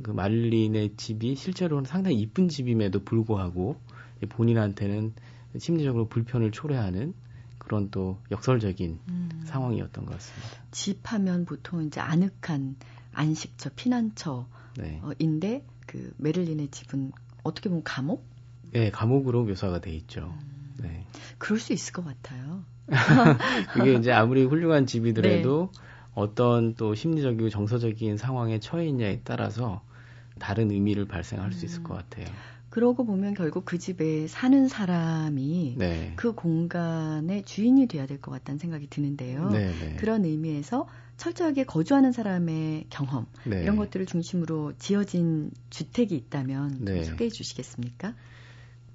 그 0.02 0.10
말린의 0.10 0.94
집이 0.96 1.34
실제로는 1.36 1.84
상당히 1.84 2.20
이쁜 2.20 2.48
집임에도 2.48 3.02
불구하고 3.04 3.76
본인한테는 4.28 5.12
심리적으로 5.58 6.08
불편을 6.08 6.52
초래하는 6.52 7.14
그런 7.58 7.90
또 7.90 8.18
역설적인 8.30 8.98
음. 9.08 9.28
상황이었던 9.44 10.06
것 10.06 10.12
같습니다. 10.12 10.48
집 10.70 11.00
하면 11.12 11.44
보통 11.44 11.82
이제 11.84 12.00
아늑한 12.00 12.76
안식처, 13.12 13.70
피난처 13.74 14.46
네. 14.78 15.00
어, 15.02 15.10
인데 15.18 15.64
그 15.86 16.14
메를린의 16.18 16.68
집은 16.68 17.12
어떻게 17.42 17.68
보면 17.68 17.82
감옥? 17.84 18.35
네, 18.72 18.90
감옥으로 18.90 19.44
묘사가 19.44 19.80
돼 19.80 19.90
있죠. 19.92 20.34
음, 20.42 20.74
네. 20.78 21.06
그럴 21.38 21.58
수 21.58 21.72
있을 21.72 21.92
것 21.92 22.04
같아요. 22.04 22.64
그게 23.72 23.94
이제 23.94 24.12
아무리 24.12 24.44
훌륭한 24.44 24.86
집이더라도 24.86 25.70
네. 25.72 25.80
어떤 26.14 26.74
또 26.74 26.94
심리적이고 26.94 27.50
정서적인 27.50 28.16
상황에 28.16 28.58
처해 28.60 28.86
있냐에 28.88 29.20
따라서 29.24 29.82
다른 30.38 30.70
의미를 30.70 31.06
발생할 31.06 31.48
음. 31.48 31.52
수 31.52 31.64
있을 31.66 31.82
것 31.82 31.94
음. 31.94 31.98
같아요. 31.98 32.26
그러고 32.70 33.06
보면 33.06 33.34
결국 33.34 33.64
그 33.64 33.78
집에 33.78 34.26
사는 34.26 34.68
사람이 34.68 35.76
네. 35.78 36.12
그 36.16 36.32
공간의 36.34 37.44
주인이 37.44 37.86
돼야 37.86 38.06
될 38.06 38.20
것 38.20 38.30
같다는 38.32 38.58
생각이 38.58 38.88
드는데요. 38.88 39.48
네, 39.50 39.66
네. 39.66 39.96
그런 39.98 40.24
의미에서 40.24 40.86
철저하게 41.16 41.64
거주하는 41.64 42.12
사람의 42.12 42.86
경험 42.90 43.26
네. 43.44 43.62
이런 43.62 43.76
것들을 43.76 44.04
중심으로 44.06 44.74
지어진 44.78 45.50
주택이 45.70 46.14
있다면 46.16 46.84
네. 46.84 47.04
소개해 47.04 47.30
주시겠습니까? 47.30 48.14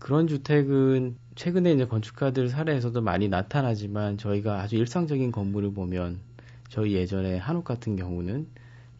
그런 0.01 0.25
주택은 0.25 1.15
최근에 1.35 1.73
이제 1.73 1.85
건축가들 1.85 2.49
사례에서도 2.49 2.99
많이 3.01 3.29
나타나지만 3.29 4.17
저희가 4.17 4.59
아주 4.59 4.75
일상적인 4.75 5.31
건물을 5.31 5.75
보면 5.75 6.19
저희 6.69 6.93
예전에 6.93 7.37
한옥 7.37 7.65
같은 7.65 7.95
경우는 7.95 8.47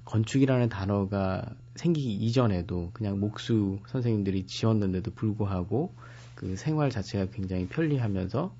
건축이라는 0.05 0.69
단어가 0.69 1.43
생기기 1.73 2.13
이전에도 2.13 2.91
그냥 2.93 3.19
목수 3.19 3.79
선생님들이 3.87 4.45
지었는데도 4.45 5.09
불구하고 5.15 5.91
그 6.35 6.55
생활 6.55 6.91
자체가 6.91 7.31
굉장히 7.31 7.67
편리하면서 7.67 8.53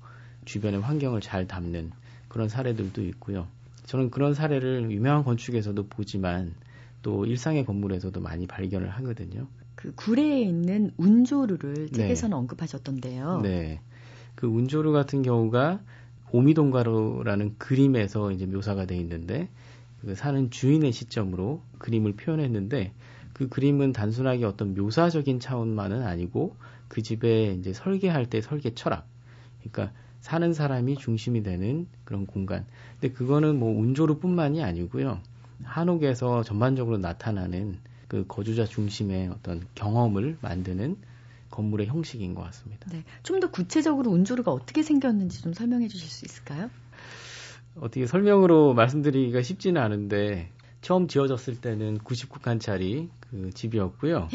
주변의 0.44 0.80
환경을 0.80 1.20
잘 1.20 1.46
담는 1.46 1.92
그런 2.26 2.48
사례들도 2.48 3.04
있고요. 3.04 3.46
저는 3.86 4.10
그런 4.10 4.34
사례를 4.34 4.90
유명한 4.90 5.22
건축에서도 5.22 5.86
보지만 5.86 6.54
또 7.02 7.24
일상의 7.24 7.64
건물에서도 7.64 8.20
많이 8.20 8.48
발견을 8.48 8.90
하거든요. 8.90 9.46
그 9.82 9.92
구례에 9.96 10.40
있는 10.42 10.92
운조루를 10.96 11.88
네. 11.88 11.90
책에서는 11.90 12.30
네. 12.30 12.38
언급하셨던데요. 12.38 13.40
네. 13.40 13.80
그 14.36 14.46
운조루 14.46 14.92
같은 14.92 15.22
경우가 15.22 15.80
오미동가루라는 16.30 17.56
그림에서 17.58 18.30
이제 18.30 18.46
묘사가 18.46 18.86
돼 18.86 18.96
있는데 18.98 19.48
그 20.00 20.14
사는 20.14 20.50
주인의 20.50 20.92
시점으로 20.92 21.62
그림을 21.78 22.12
표현했는데 22.12 22.92
그 23.32 23.48
그림은 23.48 23.92
단순하게 23.92 24.44
어떤 24.44 24.74
묘사적인 24.74 25.40
차원만은 25.40 26.02
아니고 26.02 26.54
그 26.86 27.02
집에 27.02 27.52
이제 27.54 27.72
설계할 27.72 28.30
때 28.30 28.40
설계 28.40 28.74
철학 28.74 29.08
그러니까 29.60 29.92
사는 30.20 30.52
사람이 30.52 30.96
중심이 30.96 31.42
되는 31.42 31.88
그런 32.04 32.26
공간. 32.26 32.66
근데 33.00 33.12
그거는 33.12 33.58
뭐 33.58 33.76
운조루뿐만이 33.76 34.62
아니고요. 34.62 35.18
한옥에서 35.64 36.44
전반적으로 36.44 36.98
나타나는 36.98 37.78
그 38.12 38.26
거주자 38.28 38.66
중심의 38.66 39.28
어떤 39.28 39.66
경험을 39.74 40.36
만드는 40.42 40.98
건물의 41.50 41.86
형식인 41.86 42.34
것 42.34 42.42
같습니다. 42.42 42.90
네. 42.90 43.04
좀 43.22 43.40
더 43.40 43.50
구체적으로 43.50 44.10
운조루가 44.10 44.52
어떻게 44.52 44.82
생겼는지 44.82 45.40
좀 45.40 45.54
설명해 45.54 45.88
주실 45.88 46.10
수 46.10 46.26
있을까요? 46.26 46.68
어떻게 47.76 48.06
설명으로 48.06 48.74
말씀드리기가 48.74 49.40
쉽지는 49.40 49.80
않은데 49.80 50.50
처음 50.82 51.08
지어졌을 51.08 51.58
때는 51.58 52.00
99칸짜리 52.00 53.08
그 53.30 53.50
집이었고요. 53.54 54.28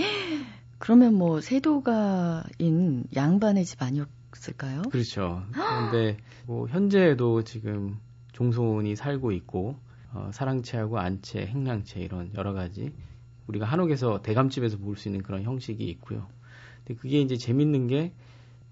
그러면 0.80 1.14
뭐 1.14 1.40
세도가인 1.40 3.04
양반의 3.16 3.64
집 3.64 3.84
아니었 3.84 4.08
있을까요? 4.36 4.82
그렇죠. 4.92 5.44
그런데 5.52 6.18
뭐 6.48 6.68
현재에도 6.68 7.44
지금 7.44 8.00
종손이 8.34 8.96
살고 8.96 9.34
있고 9.34 9.76
어, 10.14 10.32
사랑채하고 10.34 10.98
안채, 10.98 11.46
행랑채 11.46 12.00
이런 12.00 12.32
여러 12.36 12.54
가지 12.54 12.92
우리가 13.48 13.66
한옥에서 13.66 14.22
대감집에서 14.22 14.78
볼 14.78 14.96
수 14.98 15.08
있는 15.08 15.24
그런 15.24 15.44
형식이 15.44 15.84
있고요. 15.90 16.28
근데 16.86 17.00
그게 17.00 17.22
이제 17.22 17.36
재밌는 17.38 17.88
게 17.88 18.14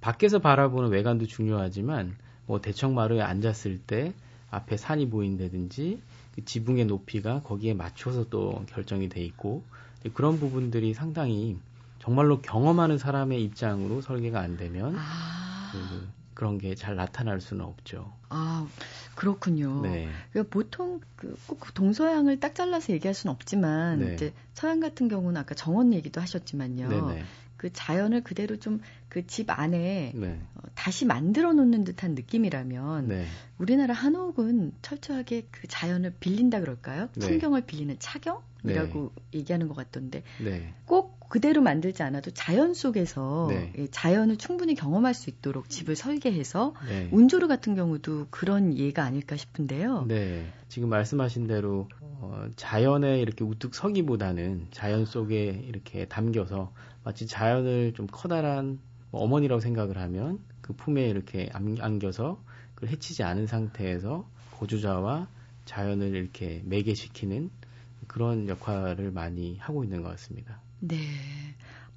밖에서 0.02 0.40
바라보는 0.40 0.90
외관도 0.90 1.26
중요하지만 1.26 2.16
뭐 2.46 2.62
대청마루에 2.62 3.22
앉았을 3.22 3.80
때 3.80 4.14
앞에 4.52 4.78
산이 4.78 5.10
보인다든지 5.10 6.02
그 6.36 6.46
지붕의 6.46 6.86
높이가 6.86 7.42
거기에 7.42 7.74
맞춰서 7.74 8.26
또 8.30 8.64
결정이 8.70 9.10
돼 9.10 9.24
있고 9.24 9.64
그런 10.14 10.40
부분들이 10.40 10.94
상당히 10.94 11.58
정말로 12.00 12.42
경험하는 12.42 12.98
사람의 12.98 13.44
입장으로 13.44 14.02
설계가 14.02 14.40
안 14.40 14.58
되면 14.58 14.96
아. 14.98 15.70
그, 15.72 16.08
그런 16.36 16.60
게 16.60 16.76
잘 16.76 16.95
나타날 16.95 17.41
수는 17.41 17.65
없죠. 17.65 18.13
아, 18.30 18.67
그렇군요. 19.15 19.82
네. 19.82 20.08
그러니까 20.32 20.54
보통 20.54 21.00
그, 21.15 21.36
꼭 21.48 21.74
동서양을 21.74 22.39
딱 22.39 22.54
잘라서 22.54 22.93
얘기할 22.93 23.15
수는 23.15 23.34
없지만 23.34 24.00
네. 24.00 24.13
이제 24.13 24.34
서양 24.54 24.80
같은 24.80 25.08
경우는 25.08 25.41
아까 25.41 25.56
정원 25.56 25.93
얘기도 25.93 26.21
하셨지만요. 26.21 26.89
네네. 26.89 27.24
그 27.58 27.71
자연을 27.74 28.24
그대로 28.24 28.58
좀 28.58 28.82
그 29.15 29.26
집 29.28 29.50
안에 29.50 30.12
네. 30.13 30.41
어, 30.56 30.62
다시 30.76 31.06
만들어 31.06 31.54
놓는 31.54 31.86
듯한 31.86 32.15
느낌이라면 32.15 33.08
네. 33.08 33.26
우리나라 33.58 33.93
한옥은 33.93 34.74
철저하게 34.82 35.48
그 35.52 35.69
자연을 35.69 36.15
빌린다 36.19 36.60
그럴까요? 36.60 37.08
네. 37.15 37.26
풍경을 37.26 37.62
빌리는 37.62 37.95
차경이라고 37.98 39.13
네. 39.15 39.39
얘기하는 39.39 39.69
것 39.69 39.74
같던데 39.74 40.24
네. 40.43 40.74
꼭 40.86 41.14
그대로 41.36 41.62
만들지 41.62 42.02
않아도 42.02 42.32
자연 42.32 42.74
속에서 42.74 43.48
네. 43.50 43.88
자연을 43.91 44.38
충분히 44.38 44.74
경험할 44.74 45.13
수 45.13 45.30
있도록 45.30 45.69
집을 45.69 45.98
설계해서 45.98 46.74
네. 46.88 47.10
운조르 47.12 47.50
같은 47.50 47.76
경우도 47.76 48.28
그런 48.30 48.78
예가 48.78 49.04
아닐까 49.04 49.36
싶은데요. 49.36 50.06
네. 50.08 50.48
지금 50.69 50.88
말씀하신 50.88 51.48
대로 51.48 51.89
어, 52.00 52.48
자연에 52.56 53.19
이렇게 53.19 53.43
우뚝 53.43 53.76
서기보다는 53.76 54.67
자연 54.71 55.04
속에 55.04 55.62
이렇게 55.67 56.06
담겨서 56.06 56.71
마치 57.04 57.28
자연을 57.28 57.95
좀 57.95 58.08
커다란 58.10 58.80
뭐 59.12 59.21
어머니라고 59.21 59.60
생각을 59.60 59.98
하면 59.98 60.39
그 60.62 60.71
품에 60.71 61.06
이렇게 61.06 61.50
안겨서 61.52 62.41
그걸 62.76 62.91
해치지 62.91 63.24
않은 63.24 63.45
상태에서 63.45 64.26
거주자와 64.52 65.28
자연을 65.65 66.15
이렇게 66.15 66.62
매개시키는 66.63 67.50
그런 68.08 68.48
역할을 68.48 69.12
많이 69.12 69.58
하고 69.58 69.84
있는 69.84 70.02
것 70.02 70.08
같습니다. 70.12 70.62
네. 70.88 70.98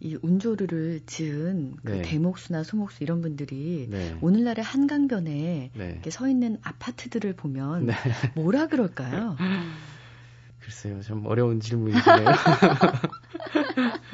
이 0.01 0.16
운조르를 0.22 1.01
지은 1.07 1.74
그 1.85 1.92
네. 1.92 2.03
대목수나 2.03 2.62
소목수 2.62 3.03
이런 3.03 3.20
분들이 3.20 3.88
네. 3.90 4.16
오늘날의 4.20 4.64
한강변에 4.64 5.70
네. 5.74 5.90
이렇게 5.90 6.11
서 6.11 6.29
있는 6.29 6.59
아파트들을 6.62 7.35
보면 7.35 7.87
네. 7.87 7.94
뭐라 8.37 8.68
그럴까요? 8.68 9.37
글쎄요, 10.61 11.01
좀 11.03 11.27
어려운 11.27 11.61
질문이네요. 11.61 12.05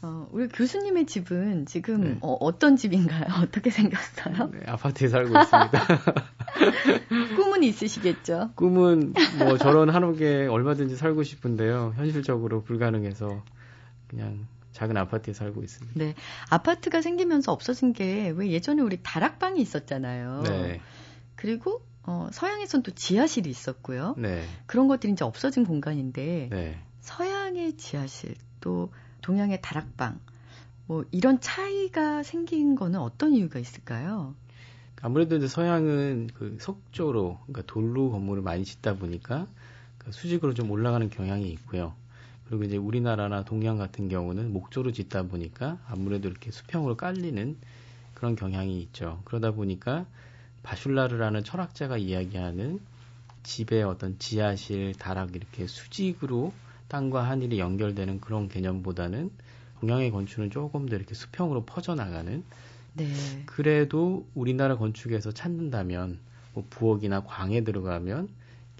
어, 0.00 0.28
우리 0.30 0.46
교수님의 0.48 1.06
집은 1.06 1.66
지금 1.66 2.04
네. 2.04 2.18
어, 2.20 2.58
떤 2.58 2.76
집인가요? 2.76 3.26
어떻게 3.42 3.70
생겼어요? 3.70 4.50
네, 4.52 4.60
아파트에 4.66 5.08
살고 5.08 5.38
있습니다. 5.38 5.86
꿈은 7.36 7.62
있으시겠죠? 7.62 8.50
꿈은 8.54 9.14
뭐 9.38 9.58
저런 9.58 9.90
한옥에 9.90 10.46
얼마든지 10.46 10.96
살고 10.96 11.22
싶은데요. 11.22 11.94
현실적으로 11.96 12.62
불가능해서 12.62 13.42
그냥 14.08 14.46
작은 14.72 14.96
아파트에 14.96 15.34
살고 15.34 15.62
있습니다. 15.62 15.98
네. 15.98 16.14
아파트가 16.50 17.02
생기면서 17.02 17.52
없어진 17.52 17.92
게 17.92 18.30
왜 18.36 18.50
예전에 18.50 18.82
우리 18.82 18.98
다락방이 19.02 19.60
있었잖아요. 19.60 20.42
네. 20.44 20.80
그리고 21.36 21.82
어, 22.04 22.28
서양에선 22.32 22.82
또 22.82 22.90
지하실이 22.90 23.50
있었고요. 23.50 24.14
네. 24.18 24.44
그런 24.66 24.88
것들이 24.88 25.12
이제 25.12 25.24
없어진 25.24 25.64
공간인데 25.66 26.48
네. 26.50 26.78
서양의 27.00 27.76
지하실 27.76 28.34
또 28.60 28.92
동양의 29.22 29.60
다락방 29.62 30.20
뭐 30.86 31.04
이런 31.10 31.40
차이가 31.40 32.22
생긴 32.22 32.74
거는 32.76 32.98
어떤 33.00 33.32
이유가 33.34 33.58
있을까요? 33.58 34.34
아무래도 35.00 35.36
이제 35.36 35.46
서양은 35.46 36.30
그 36.34 36.56
석조로 36.60 37.38
그러니까 37.46 37.62
돌로 37.72 38.10
건물을 38.10 38.42
많이 38.42 38.64
짓다 38.64 38.94
보니까 38.96 39.46
그 39.98 40.12
수직으로 40.12 40.54
좀 40.54 40.70
올라가는 40.70 41.08
경향이 41.08 41.48
있고요. 41.50 41.94
그리고 42.48 42.64
이제 42.64 42.76
우리나라나 42.76 43.44
동양 43.44 43.76
같은 43.76 44.08
경우는 44.08 44.52
목조로 44.52 44.92
짓다 44.92 45.24
보니까 45.24 45.78
아무래도 45.86 46.28
이렇게 46.28 46.50
수평으로 46.50 46.96
깔리는 46.96 47.56
그런 48.14 48.34
경향이 48.34 48.80
있죠. 48.82 49.20
그러다 49.24 49.52
보니까 49.52 50.06
바슐라르라는 50.62 51.44
철학자가 51.44 51.98
이야기하는 51.98 52.80
집의 53.42 53.84
어떤 53.84 54.18
지하실, 54.18 54.94
다락 54.94 55.36
이렇게 55.36 55.66
수직으로 55.66 56.52
땅과 56.88 57.28
하늘이 57.28 57.58
연결되는 57.58 58.20
그런 58.20 58.48
개념보다는 58.48 59.30
동양의 59.80 60.10
건축은 60.10 60.50
조금 60.50 60.88
더 60.88 60.96
이렇게 60.96 61.14
수평으로 61.14 61.64
퍼져나가는 61.64 62.42
네. 62.98 63.06
그래도 63.46 64.26
우리나라 64.34 64.76
건축에서 64.76 65.32
찾는다면 65.32 66.18
뭐 66.52 66.66
부엌이나 66.68 67.22
광에 67.22 67.62
들어가면 67.62 68.28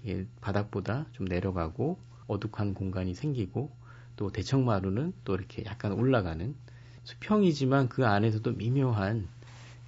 이게 0.03 0.25
바닥보다 0.41 1.05
좀 1.13 1.25
내려가고 1.25 1.97
어둑한 2.27 2.73
공간이 2.73 3.15
생기고 3.15 3.71
또 4.15 4.31
대청마루는 4.31 5.13
또 5.23 5.35
이렇게 5.35 5.63
약간 5.65 5.93
올라가는 5.93 6.53
수평이지만 7.03 7.89
그 7.89 8.05
안에서도 8.05 8.51
미묘한 8.51 9.27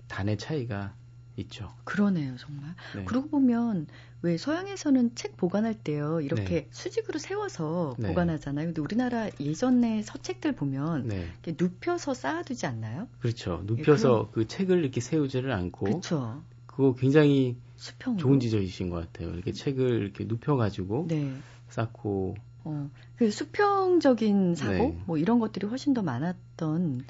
단의 0.07 0.37
차이가 0.37 0.93
있죠. 1.37 1.71
그러네요, 1.83 2.35
정말. 2.37 2.75
네. 2.95 3.05
그러고 3.05 3.29
보면 3.29 3.87
왜 4.21 4.37
서양에서는 4.37 5.15
책 5.15 5.35
보관할 5.37 5.73
때요 5.73 6.21
이렇게 6.21 6.43
네. 6.43 6.67
수직으로 6.71 7.17
세워서 7.19 7.95
네. 7.97 8.09
보관하잖아요. 8.09 8.67
근데 8.67 8.81
우리나라 8.81 9.29
예전에 9.39 10.03
서책들 10.03 10.53
보면 10.53 11.07
네. 11.07 11.27
이렇게 11.43 11.55
눕혀서 11.63 12.13
쌓아두지 12.13 12.65
않나요? 12.67 13.07
그렇죠. 13.19 13.63
눕혀서 13.65 14.29
그 14.31 14.47
책을 14.47 14.79
이렇게 14.79 15.01
세우지를 15.01 15.51
않고. 15.51 15.85
그렇죠. 15.85 16.43
그거 16.67 16.93
굉장히 16.93 17.57
수평으로. 17.77 18.19
좋은 18.19 18.39
지적이신 18.39 18.89
것 18.89 18.97
같아요. 18.97 19.33
이렇게 19.33 19.51
책을 19.51 20.01
이렇게 20.03 20.25
눕혀가지고 20.25 21.07
네. 21.09 21.33
쌓고. 21.69 22.35
어, 22.63 22.89
그 23.15 23.31
수평적인 23.31 24.53
사고 24.53 24.73
네. 24.73 25.03
뭐 25.07 25.17
이런 25.17 25.39
것들이 25.39 25.65
훨씬 25.65 25.93
더 25.93 26.03
많았던. 26.03 27.05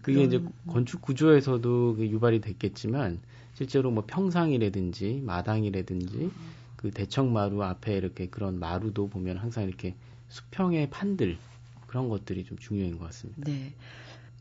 그게 0.00 0.14
그런... 0.14 0.26
이제 0.26 0.44
건축 0.68 1.02
구조에서도 1.02 1.96
유발이 1.98 2.40
됐겠지만 2.40 3.20
실제로 3.54 3.90
뭐 3.90 4.04
평상이라든지 4.06 5.22
마당이라든지 5.24 6.30
그 6.76 6.90
대청마루 6.90 7.62
앞에 7.62 7.96
이렇게 7.96 8.26
그런 8.28 8.58
마루도 8.58 9.08
보면 9.08 9.38
항상 9.38 9.64
이렇게 9.64 9.94
수평의 10.28 10.90
판들 10.90 11.38
그런 11.86 12.08
것들이 12.08 12.44
좀 12.44 12.58
중요한 12.58 12.98
것 12.98 13.04
같습니다. 13.06 13.42
네. 13.44 13.72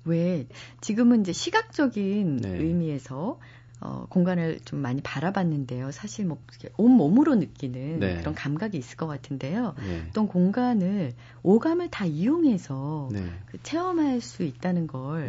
왜 0.06 0.48
지금은 0.80 1.22
이제 1.22 1.34
시각적인 1.34 2.38
네. 2.38 2.50
의미에서 2.58 3.40
어, 3.82 4.06
공간을 4.10 4.60
좀 4.64 4.80
많이 4.80 5.02
바라봤는데요. 5.02 5.92
사실 5.92 6.26
뭐 6.26 6.40
온 6.78 6.92
몸으로 6.92 7.36
느끼는 7.36 8.00
네. 8.00 8.18
그런 8.20 8.36
감각이 8.36 8.78
있을 8.78 8.98
것 8.98 9.08
같은데요. 9.08 9.76
네. 9.78 10.06
어떤 10.10 10.28
공간을 10.28 11.14
오감을 11.44 11.90
다 11.90 12.06
이용해서 12.06 13.10
네. 13.12 13.26
그 13.48 13.62
체험할 13.64 14.22
수 14.22 14.44
있다는 14.44 14.88
걸 14.88 15.28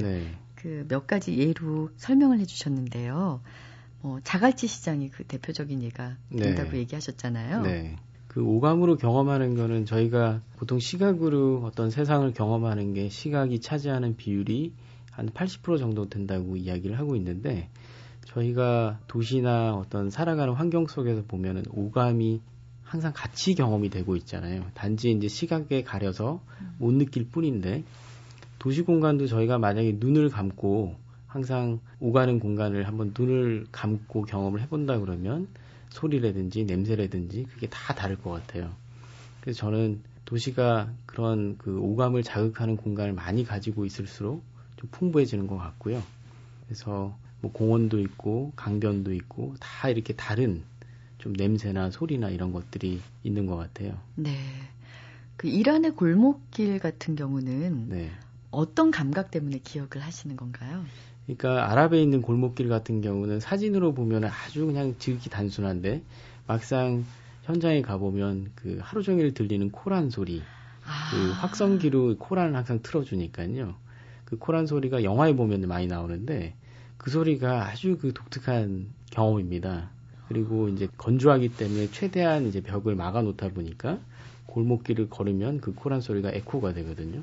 그몇 0.57 0.89
네. 0.89 1.07
가지 1.07 1.39
예로 1.39 1.91
설명을 1.97 2.39
해주셨는데요. 2.41 3.41
어, 4.03 4.19
자갈치 4.25 4.67
시장이 4.67 5.11
그 5.11 5.25
대표적인 5.25 5.83
예가 5.83 6.17
네. 6.31 6.45
된다고 6.45 6.77
얘기하셨잖아요. 6.77 7.63
네. 7.63 7.97
그 8.27 8.43
오감으로 8.43 8.97
경험하는 8.97 9.57
거는 9.57 9.85
저희가 9.85 10.41
보통 10.57 10.79
시각으로 10.79 11.63
어떤 11.65 11.91
세상을 11.91 12.33
경험하는 12.33 12.95
게 12.95 13.09
시각이 13.09 13.61
차지하는 13.61 14.17
비율이 14.17 14.73
한 15.11 15.29
80% 15.29 15.79
정도 15.79 16.09
된다고 16.09 16.57
이야기를 16.57 16.99
하고 16.99 17.15
있는데 17.17 17.69
저희가 18.25 19.01
도시나 19.07 19.75
어떤 19.75 20.09
살아가는 20.09 20.55
환경 20.55 20.87
속에서 20.87 21.23
보면은 21.29 21.65
오감이 21.71 22.41
항상 22.83 23.13
같이 23.15 23.55
경험이 23.55 23.91
되고 23.91 24.17
있잖아요. 24.17 24.65
단지 24.75 25.11
이제 25.11 25.29
시각에 25.29 25.83
가려서 25.83 26.41
못 26.79 26.93
느낄 26.93 27.29
뿐인데 27.29 27.85
도시 28.59 28.83
공간도 28.83 29.27
저희가 29.27 29.59
만약에 29.59 29.97
눈을 29.99 30.31
감고 30.31 30.97
항상 31.33 31.81
오가는 31.99 32.41
공간을 32.41 32.87
한번 32.87 33.15
눈을 33.19 33.65
감고 33.73 34.25
경험을 34.27 34.61
해본다 34.61 34.99
그러면 34.99 35.49
소리라든지 35.89 36.65
냄새라든지 36.65 37.45
그게 37.45 37.71
다 37.71 37.95
다를 37.95 38.17
것 38.17 38.31
같아요. 38.31 38.71
그래서 39.41 39.61
저는 39.61 40.03
도시가 40.27 40.93
그런 41.07 41.57
그 41.57 41.79
오감을 41.79 42.23
자극하는 42.23 42.77
공간을 42.77 43.15
많이 43.15 43.45
가지고 43.45 43.87
있을수록 43.87 44.43
좀 44.77 44.91
풍부해지는 44.91 45.47
것 45.47 45.57
같고요. 45.57 46.03
그래서 46.67 47.17
뭐 47.41 47.51
공원도 47.51 47.99
있고 48.01 48.53
강변도 48.55 49.15
있고 49.15 49.55
다 49.59 49.89
이렇게 49.89 50.13
다른 50.13 50.63
좀 51.17 51.33
냄새나 51.33 51.91
소리나 51.91 52.29
이런 52.29 52.53
것들이 52.53 53.01
있는 53.23 53.47
것 53.47 53.57
같아요. 53.57 53.99
네. 54.17 54.37
그 55.39 55.49
이란의 55.49 55.93
골목길 55.93 56.79
같은 56.79 57.17
경우는 57.17 57.89
네. 57.89 58.11
어떤 58.51 58.91
감각 58.91 59.31
때문에 59.31 59.61
기억을 59.65 60.03
하시는 60.03 60.37
건가요? 60.37 60.85
그러니까 61.27 61.71
아랍에 61.71 62.03
있는 62.03 62.21
골목길 62.21 62.69
같은 62.69 63.01
경우는 63.01 63.41
사진으로 63.41 63.95
보면 63.95 64.25
아주 64.25 64.67
그냥 64.67 64.95
지극히 64.99 65.31
단순한데 65.31 66.03
막상 66.47 67.05
현장에 67.45 67.83
가보면 67.83 68.53
그 68.55 68.79
하루 68.81 69.03
종일 69.03 69.35
들리는 69.35 69.71
코란 69.71 70.11
소리, 70.11 70.43
아. 70.85 71.11
그 71.11 71.33
확성기로 71.33 72.17
코란을 72.19 72.55
항상 72.57 72.81
틀어주니까요. 72.83 73.75
그 74.25 74.39
코란 74.39 74.67
소리가 74.67 75.05
영화에 75.05 75.35
보면 75.35 75.67
많이 75.69 75.87
나오는데 75.87 76.55
그 76.97 77.11
소리가 77.11 77.67
아주 77.67 77.99
그 78.01 78.13
독특한 78.13 78.87
경험입니다. 79.11 79.91
그리고 80.29 80.69
이제 80.69 80.89
건조하기 80.97 81.51
때문에 81.57 81.91
최대한 81.91 82.47
이제 82.47 82.61
벽을 82.61 82.95
막아 82.95 83.23
놓다 83.23 83.51
보니까 83.51 83.99
골목길을 84.47 85.11
걸으면 85.11 85.61
그 85.61 85.75
코란 85.75 86.01
소리가 86.01 86.31
에코가 86.33 86.73
되거든요. 86.75 87.23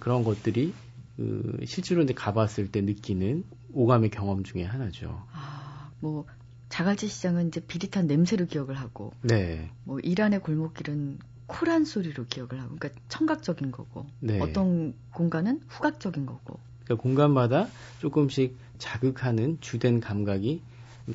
그런 0.00 0.24
것들이 0.24 0.72
그 1.16 1.58
실제로 1.66 2.02
이제 2.02 2.14
가봤을 2.14 2.70
때 2.70 2.80
느끼는 2.80 3.44
오감의 3.72 4.10
경험 4.10 4.44
중에 4.44 4.64
하나죠. 4.64 5.26
아, 5.32 5.90
뭐 6.00 6.26
자갈치 6.68 7.08
시장은 7.08 7.48
이제 7.48 7.60
비릿한 7.60 8.06
냄새로 8.06 8.46
기억을 8.46 8.76
하고, 8.76 9.12
네. 9.22 9.70
뭐 9.84 9.98
이란의 10.00 10.40
골목길은 10.40 11.18
쿨한 11.46 11.84
소리로 11.84 12.24
기억을 12.26 12.60
하고, 12.60 12.76
그러니까 12.76 13.00
청각적인 13.08 13.72
거고, 13.72 14.06
네. 14.20 14.40
어떤 14.40 14.94
공간은 15.12 15.60
후각적인 15.68 16.24
거고. 16.24 16.58
그러니까 16.84 17.02
공간마다 17.02 17.68
조금씩 18.00 18.56
자극하는 18.78 19.58
주된 19.60 20.00
감각이 20.00 20.62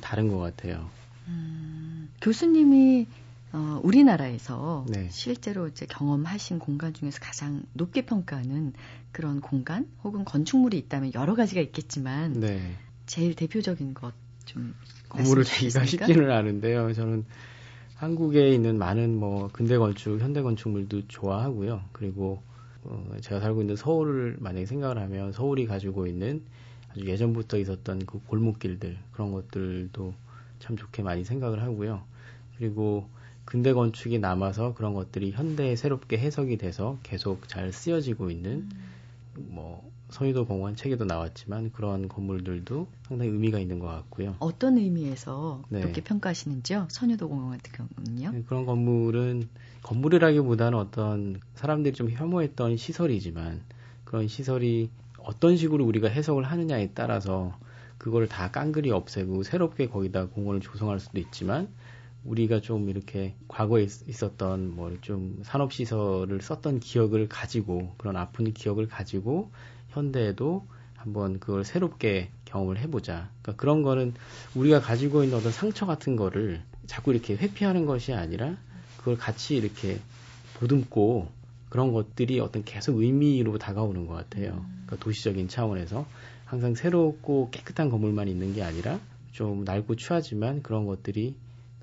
다른 0.00 0.28
것 0.28 0.38
같아요. 0.38 0.88
음, 1.26 2.08
교수님이 2.20 3.06
어, 3.52 3.80
우리나라에서 3.82 4.84
네. 4.88 5.08
실제로 5.10 5.68
이제 5.68 5.86
경험하신 5.86 6.58
공간 6.58 6.92
중에서 6.92 7.18
가장 7.20 7.62
높게 7.72 8.04
평가하는 8.04 8.74
그런 9.12 9.40
공간 9.40 9.88
혹은 10.04 10.24
건축물이 10.24 10.76
있다면 10.78 11.14
여러 11.14 11.34
가지가 11.34 11.60
있겠지만 11.60 12.40
네. 12.40 12.76
제일 13.06 13.34
대표적인 13.34 13.94
것 13.94 14.12
좀 14.48 14.74
건물을 15.10 15.44
얘기가 15.62 15.84
쉽지는 15.84 16.30
않은데요. 16.30 16.92
저는 16.94 17.24
한국에 17.96 18.50
있는 18.50 18.78
많은 18.78 19.14
뭐 19.14 19.48
근대 19.52 19.76
건축, 19.76 20.18
현대 20.20 20.40
건축물도 20.40 21.06
좋아하고요. 21.08 21.82
그리고 21.92 22.42
어, 22.84 23.06
제가 23.20 23.40
살고 23.40 23.60
있는 23.60 23.76
서울을 23.76 24.36
만약에 24.40 24.64
생각을 24.64 24.98
하면 24.98 25.32
서울이 25.32 25.66
가지고 25.66 26.06
있는 26.06 26.42
아주 26.90 27.04
예전부터 27.04 27.58
있었던 27.58 28.06
그 28.06 28.20
골목길들 28.26 28.96
그런 29.12 29.32
것들도 29.32 30.14
참 30.60 30.76
좋게 30.76 31.02
많이 31.02 31.24
생각을 31.24 31.62
하고요. 31.62 32.02
그리고 32.56 33.08
근대 33.48 33.72
건축이 33.72 34.18
남아서 34.18 34.74
그런 34.74 34.92
것들이 34.92 35.30
현대에 35.30 35.74
새롭게 35.74 36.18
해석이 36.18 36.58
돼서 36.58 36.98
계속 37.02 37.48
잘 37.48 37.72
쓰여지고 37.72 38.30
있는 38.30 38.68
음. 38.68 39.48
뭐 39.48 39.90
서유도 40.10 40.44
공원 40.44 40.76
책에도 40.76 41.06
나왔지만 41.06 41.72
그런 41.72 42.08
건물들도 42.08 42.86
상당히 43.04 43.30
의미가 43.30 43.58
있는 43.58 43.78
것 43.78 43.86
같고요. 43.86 44.36
어떤 44.40 44.76
의미에서 44.76 45.62
네. 45.70 45.80
그렇게 45.80 46.02
평가하시는지요? 46.02 46.88
선유도 46.90 47.30
공원 47.30 47.56
같은 47.56 47.72
경우는요? 47.72 48.32
네, 48.32 48.42
그런 48.46 48.66
건물은 48.66 49.48
건물이라기보다는 49.82 50.78
어떤 50.78 51.40
사람들이 51.54 51.94
좀 51.94 52.10
혐오했던 52.10 52.76
시설이지만 52.76 53.62
그런 54.04 54.28
시설이 54.28 54.90
어떤 55.20 55.56
식으로 55.56 55.86
우리가 55.86 56.08
해석을 56.08 56.44
하느냐에 56.44 56.90
따라서 56.92 57.56
그걸 57.96 58.28
다 58.28 58.50
깡그리 58.50 58.90
없애고 58.90 59.42
새롭게 59.42 59.88
거기다 59.88 60.26
공원을 60.26 60.60
조성할 60.60 61.00
수도 61.00 61.18
있지만 61.18 61.68
우리가 62.24 62.60
좀 62.60 62.88
이렇게 62.88 63.34
과거에 63.48 63.82
있었던 63.84 64.74
뭐 64.74 64.92
좀 65.00 65.40
산업 65.42 65.72
시설을 65.72 66.40
썼던 66.40 66.80
기억을 66.80 67.28
가지고 67.28 67.94
그런 67.98 68.16
아픈 68.16 68.52
기억을 68.52 68.88
가지고 68.88 69.50
현대에도 69.90 70.66
한번 70.96 71.38
그걸 71.38 71.64
새롭게 71.64 72.30
경험을 72.44 72.78
해보자. 72.78 73.30
그러니까 73.42 73.60
그런 73.60 73.82
거는 73.82 74.14
우리가 74.54 74.80
가지고 74.80 75.22
있는 75.22 75.38
어떤 75.38 75.52
상처 75.52 75.86
같은 75.86 76.16
거를 76.16 76.62
자꾸 76.86 77.12
이렇게 77.12 77.36
회피하는 77.36 77.86
것이 77.86 78.12
아니라 78.12 78.56
그걸 78.98 79.16
같이 79.16 79.56
이렇게 79.56 80.00
보듬고 80.54 81.28
그런 81.68 81.92
것들이 81.92 82.40
어떤 82.40 82.64
계속 82.64 82.98
의미로 82.98 83.58
다가오는 83.58 84.06
것 84.06 84.14
같아요. 84.14 84.64
그러니까 84.86 84.96
도시적인 84.96 85.48
차원에서 85.48 86.06
항상 86.44 86.74
새롭고 86.74 87.50
깨끗한 87.50 87.90
건물만 87.90 88.26
있는 88.28 88.54
게 88.54 88.62
아니라 88.62 88.98
좀 89.32 89.64
낡고 89.64 89.96
추하지만 89.96 90.62
그런 90.62 90.86
것들이 90.86 91.34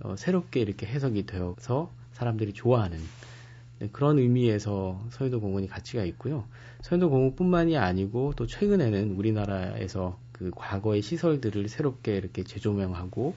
어, 0.02 0.16
새롭게 0.16 0.60
이렇게 0.60 0.86
해석이 0.86 1.26
되어서 1.26 1.92
사람들이 2.14 2.54
좋아하는 2.54 3.00
네, 3.80 3.90
그런 3.92 4.20
의미에서 4.20 5.06
서해도 5.10 5.42
공원이 5.42 5.68
가치가 5.68 6.04
있고요. 6.06 6.46
서해도 6.82 7.10
공원뿐만이 7.10 7.78
아니고 7.78 8.34
또 8.36 8.48
최근에는 8.48 9.16
우리나라에서 9.16 10.18
그 10.32 10.52
과거의 10.56 11.02
시설들을 11.02 11.68
새롭게 11.68 12.16
이렇게 12.16 12.44
재조명하고 12.44 13.36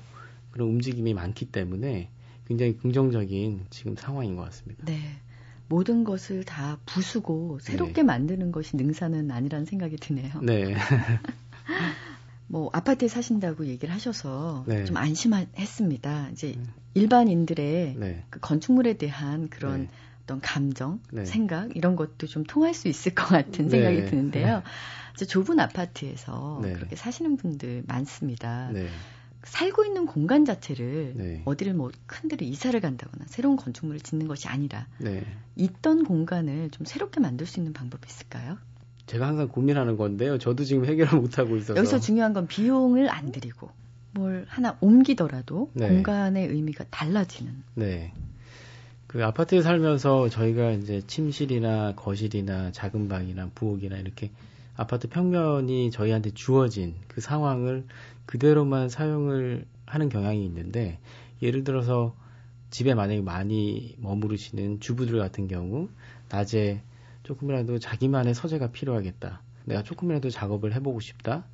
그런 0.51 0.69
움직임이 0.69 1.15
많기 1.15 1.47
때문에 1.47 2.11
굉장히 2.47 2.77
긍정적인 2.77 3.67
지금 3.71 3.97
상황인 3.97 4.37
것 4.37 4.43
같습니다. 4.45 4.85
네. 4.87 4.99
모든 5.69 6.03
것을 6.03 6.45
다 6.45 6.79
부수고 6.87 7.59
새롭게 7.61 8.01
네. 8.01 8.03
만드는 8.03 8.53
것이 8.53 8.77
능사는 8.77 9.31
아니라는 9.31 9.67
생각이 9.67 9.97
드네요. 9.97 10.41
네. 10.43 10.75
뭐 12.49 12.71
아파트에 12.73 13.09
사신다고 13.09 13.67
얘기를 13.67 13.95
하셔서 13.95 14.65
네. 14.67 14.85
좀 14.85 14.97
안심했습니다. 14.97 16.31
이제 16.33 16.55
네. 16.57 16.63
일반인들의 16.95 17.97
네. 17.99 18.25
그 18.31 18.41
건축물에 18.41 18.95
대한 18.95 19.49
그런 19.49 19.83
네. 19.83 19.89
어떤 20.25 20.41
감정, 20.41 21.01
네. 21.13 21.25
생각 21.25 21.77
이런 21.77 21.97
것도 21.97 22.27
좀 22.27 22.45
통할 22.45 22.75
수 22.75 22.89
있을 22.89 23.15
것 23.15 23.27
같은 23.27 23.69
생각이 23.71 24.07
드는데요. 24.07 24.63
좁은 25.29 25.59
아파트에서 25.59 26.61
그렇게 26.63 26.95
사시는 26.97 27.37
분들 27.37 27.85
많습니다. 27.87 28.71
살고 29.45 29.85
있는 29.85 30.07
공간 30.07 30.45
자체를 30.45 31.13
네. 31.17 31.43
어디를 31.45 31.75
뭐 31.75 31.91
큰 32.07 32.29
데로 32.29 32.45
이사를 32.45 32.79
간다거나 32.81 33.27
새로운 33.29 33.57
건축물을 33.57 34.01
짓는 34.01 34.27
것이 34.27 34.49
아니라 34.49 34.87
네. 34.99 35.25
있던 35.57 36.05
공간을 36.05 36.71
좀 36.71 36.85
새롭게 36.85 37.21
만들 37.21 37.47
수 37.47 37.61
있는 37.61 37.73
방법이 37.73 38.07
있을까요? 38.09 38.59
제가 39.09 39.27
항상 39.27 39.49
고민하는 39.49 39.97
건데요. 39.97 40.39
저도 40.39 40.65
지금 40.65 40.85
해결을 40.85 41.19
못 41.19 41.39
하고 41.39 41.57
있어서 41.57 41.77
여기서 41.77 41.99
중요한 41.99 42.33
건 42.33 42.47
비용을 42.47 43.11
안 43.11 43.33
들이고 43.33 43.69
뭘 44.13 44.45
하나 44.49 44.77
옮기더라도 44.81 45.71
네. 45.75 45.89
공간의 45.89 46.47
의미가 46.47 46.85
달라지는. 46.91 47.53
네. 47.75 48.13
그 49.07 49.25
아파트에 49.25 49.63
살면서 49.63 50.29
저희가 50.29 50.73
이제 50.73 51.01
침실이나 51.07 51.95
거실이나 51.97 52.71
작은 52.73 53.09
방이나 53.09 53.51
부엌이나 53.55 53.97
이렇게 53.97 54.31
아파트 54.77 55.09
평면이 55.09 55.91
저희한테 55.91 56.31
주어진 56.31 56.95
그 57.09 57.21
상황을 57.21 57.85
그대로만 58.27 58.91
사용을 58.91 59.65
하는 59.87 60.09
경향이 60.11 60.45
있는데 60.45 60.99
예를 61.41 61.65
들어서 61.65 62.15
집에 62.71 62.95
만약에 62.95 63.23
많이 63.23 63.97
머무르시는 63.99 64.81
주부들 64.81 65.19
같은 65.19 65.49
경우 65.49 65.89
낮에 66.29 66.83
조금이라도 67.29 67.79
자기만의 67.79 68.35
서재가 68.35 68.73
필요하겠다. 68.73 69.43
내가 69.67 69.83
조금이라도 69.83 70.31
작업을 70.31 70.75
해보고 70.75 71.01
싶다. 71.01 71.45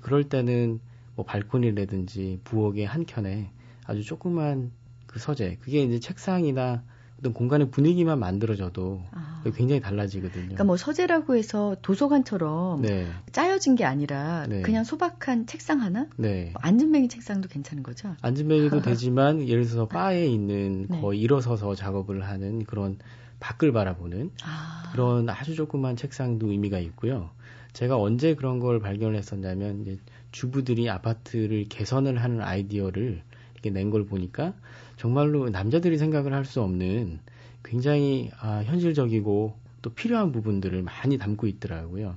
그럴 0.00 0.28
때는 0.28 0.78
뭐 1.16 1.24
발코니라든지 1.24 2.40
부엌의 2.44 2.86
한 2.86 3.04
켠에 3.04 3.50
아주 3.84 4.04
조그만 4.04 4.70
그 5.06 5.18
서재, 5.18 5.58
그게 5.60 5.82
이제 5.82 5.98
책상이나 5.98 6.84
어떤 7.18 7.32
공간의 7.32 7.70
분위기만 7.70 8.18
만들어져도 8.20 9.02
아. 9.10 9.42
굉장히 9.56 9.80
달라지거든요. 9.80 10.42
그러니까 10.42 10.64
뭐 10.64 10.76
서재라고 10.76 11.34
해서 11.34 11.76
도서관처럼 11.82 12.82
네. 12.82 13.06
짜여진 13.32 13.74
게 13.74 13.84
아니라 13.84 14.46
네. 14.46 14.60
그냥 14.62 14.84
소박한 14.84 15.46
책상 15.46 15.80
하나? 15.80 16.08
네. 16.16 16.50
뭐 16.52 16.60
앉은뱅이 16.62 17.08
책상도 17.08 17.48
괜찮은 17.48 17.82
거죠? 17.82 18.14
앉은뱅이도 18.22 18.82
되지만 18.82 19.48
예를 19.48 19.64
들어서 19.64 19.86
바에 19.86 20.26
있는 20.26 20.86
네. 20.88 21.00
거의 21.00 21.20
일어서서 21.20 21.74
작업을 21.74 22.24
하는 22.24 22.64
그런 22.64 22.98
밖을 23.40 23.72
바라보는 23.72 24.30
아. 24.44 24.90
그런 24.92 25.28
아주 25.28 25.54
조그만 25.54 25.96
책상도 25.96 26.50
의미가 26.50 26.78
있고요. 26.80 27.30
제가 27.72 27.98
언제 28.00 28.34
그런 28.34 28.58
걸 28.58 28.80
발견을 28.80 29.16
했었냐면 29.16 29.82
이제 29.82 29.98
주부들이 30.32 30.88
아파트를 30.88 31.66
개선을 31.68 32.22
하는 32.22 32.40
아이디어를 32.40 33.22
이렇게 33.54 33.70
낸 33.70 33.90
걸 33.90 34.06
보니까 34.06 34.54
정말로 34.96 35.50
남자들이 35.50 35.98
생각을 35.98 36.32
할 36.32 36.44
수 36.44 36.62
없는 36.62 37.20
굉장히 37.64 38.30
아, 38.40 38.62
현실적이고 38.64 39.54
또 39.82 39.90
필요한 39.90 40.32
부분들을 40.32 40.82
많이 40.82 41.18
담고 41.18 41.46
있더라고요. 41.46 42.16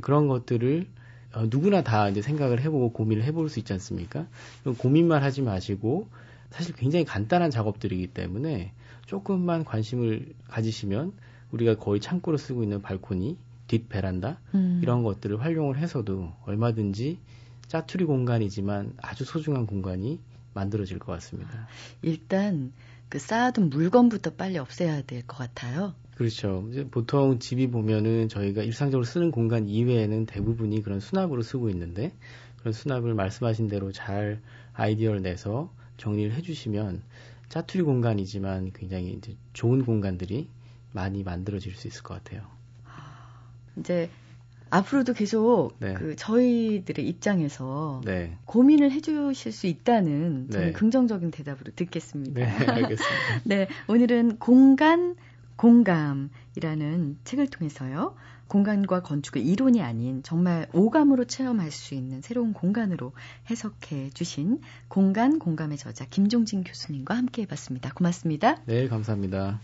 그런 0.00 0.28
것들을 0.28 0.86
어, 1.32 1.46
누구나 1.50 1.82
다 1.82 2.08
이제 2.08 2.22
생각을 2.22 2.60
해보고 2.60 2.92
고민을 2.92 3.24
해볼 3.24 3.48
수 3.48 3.58
있지 3.58 3.72
않습니까? 3.72 4.26
고민만 4.78 5.22
하지 5.22 5.42
마시고 5.42 6.08
사실 6.50 6.74
굉장히 6.74 7.04
간단한 7.04 7.50
작업들이기 7.50 8.08
때문에 8.08 8.72
조금만 9.10 9.64
관심을 9.64 10.34
가지시면 10.46 11.12
우리가 11.50 11.74
거의 11.74 11.98
창고로 12.00 12.36
쓰고 12.36 12.62
있는 12.62 12.80
발코니, 12.80 13.36
뒷 13.66 13.88
베란다 13.88 14.38
음. 14.54 14.78
이런 14.84 15.02
것들을 15.02 15.40
활용을 15.40 15.78
해서도 15.78 16.32
얼마든지 16.46 17.18
짜투리 17.66 18.04
공간이지만 18.04 18.94
아주 18.98 19.24
소중한 19.24 19.66
공간이 19.66 20.20
만들어질 20.54 21.00
것 21.00 21.10
같습니다. 21.14 21.66
일단 22.02 22.72
그 23.08 23.18
쌓아둔 23.18 23.70
물건부터 23.70 24.34
빨리 24.34 24.58
없애야 24.58 25.02
될 25.02 25.26
것 25.26 25.38
같아요. 25.38 25.92
그렇죠. 26.14 26.70
보통 26.92 27.40
집이 27.40 27.68
보면은 27.68 28.28
저희가 28.28 28.62
일상적으로 28.62 29.02
쓰는 29.04 29.32
공간 29.32 29.66
이외에는 29.68 30.26
대부분이 30.26 30.82
그런 30.82 31.00
수납으로 31.00 31.42
쓰고 31.42 31.68
있는데 31.70 32.12
그런 32.60 32.72
수납을 32.72 33.14
말씀하신 33.14 33.66
대로 33.66 33.90
잘 33.90 34.40
아이디어를 34.74 35.22
내서 35.22 35.72
정리를 35.96 36.32
해주시면 36.32 37.02
짜투리 37.50 37.82
공간이지만 37.82 38.72
굉장히 38.72 39.12
이제 39.12 39.36
좋은 39.52 39.84
공간들이 39.84 40.48
많이 40.92 41.22
만들어질 41.22 41.74
수 41.74 41.88
있을 41.88 42.02
것 42.02 42.14
같아요. 42.14 42.42
이제 43.76 44.08
앞으로도 44.70 45.14
계속 45.14 45.72
네. 45.80 45.94
그 45.94 46.14
저희들의 46.14 47.06
입장에서 47.06 48.00
네. 48.04 48.36
고민을 48.44 48.92
해주실 48.92 49.52
수 49.52 49.66
있다는 49.66 50.48
저는 50.50 50.66
네. 50.66 50.72
긍정적인 50.72 51.32
대답으로 51.32 51.72
듣겠습니다. 51.74 52.40
네, 52.40 52.46
알겠습니다. 52.46 53.40
네, 53.44 53.68
오늘은 53.88 54.38
공간 54.38 55.16
공감이라는 55.56 57.18
책을 57.24 57.48
통해서요. 57.48 58.14
공간과 58.50 59.00
건축의 59.00 59.46
이론이 59.46 59.80
아닌 59.80 60.24
정말 60.24 60.66
오감으로 60.72 61.24
체험할 61.24 61.70
수 61.70 61.94
있는 61.94 62.20
새로운 62.20 62.52
공간으로 62.52 63.12
해석해 63.48 64.10
주신 64.10 64.60
공간 64.88 65.38
공감의 65.38 65.78
저자 65.78 66.04
김종진 66.04 66.64
교수님과 66.64 67.14
함께 67.16 67.42
해봤습니다. 67.42 67.92
고맙습니다. 67.94 68.56
네, 68.66 68.88
감사합니다. 68.88 69.60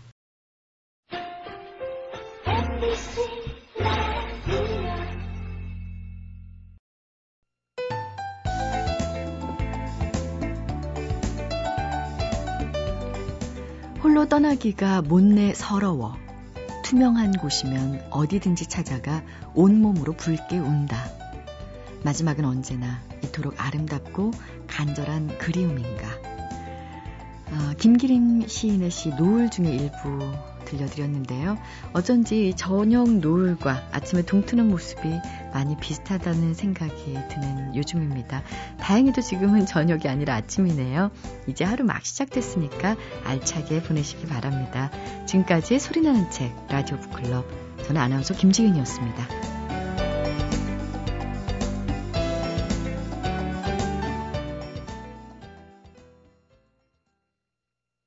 홀로 14.01 14.29
떠나기가 14.29 15.01
못내 15.01 15.53
서러워. 15.53 16.26
투명한 16.87 17.33
곳이면 17.33 18.07
어디든지 18.11 18.67
찾아가 18.67 19.21
온몸으로 19.53 20.13
붉게 20.13 20.57
운다. 20.57 21.11
마지막은 22.05 22.45
언제나 22.45 23.01
이토록 23.21 23.55
아름답고 23.57 24.31
간절한 24.67 25.37
그리움인가. 25.37 26.07
어, 27.51 27.73
김기림 27.77 28.47
시인의 28.47 28.89
시 28.89 29.09
노을 29.09 29.49
중의 29.49 29.75
일부 29.75 30.31
들려드렸는데요. 30.67 31.57
어쩐지 31.93 32.53
저녁 32.55 33.09
노을과 33.09 33.89
아침에 33.91 34.21
동트는 34.21 34.67
모습이 34.67 35.09
많이 35.53 35.77
비슷하다는 35.77 36.53
생각이 36.53 37.17
드는 37.29 37.75
요즘입니다. 37.75 38.43
다행히도 38.79 39.21
지금은 39.21 39.65
저녁이 39.65 40.07
아니라 40.07 40.35
아침이네요. 40.35 41.11
이제 41.47 41.63
하루 41.63 41.83
막 41.83 42.05
시작됐으니까 42.05 42.95
알차게 43.23 43.83
보내시기 43.83 44.27
바랍니다. 44.27 44.91
지금까지 45.25 45.79
소리나는 45.79 46.29
책 46.29 46.53
라디오 46.69 46.99
북클럽 46.99 47.45
저는 47.85 48.01
아나운서 48.01 48.33
김지윤이었습니다. 48.33 49.66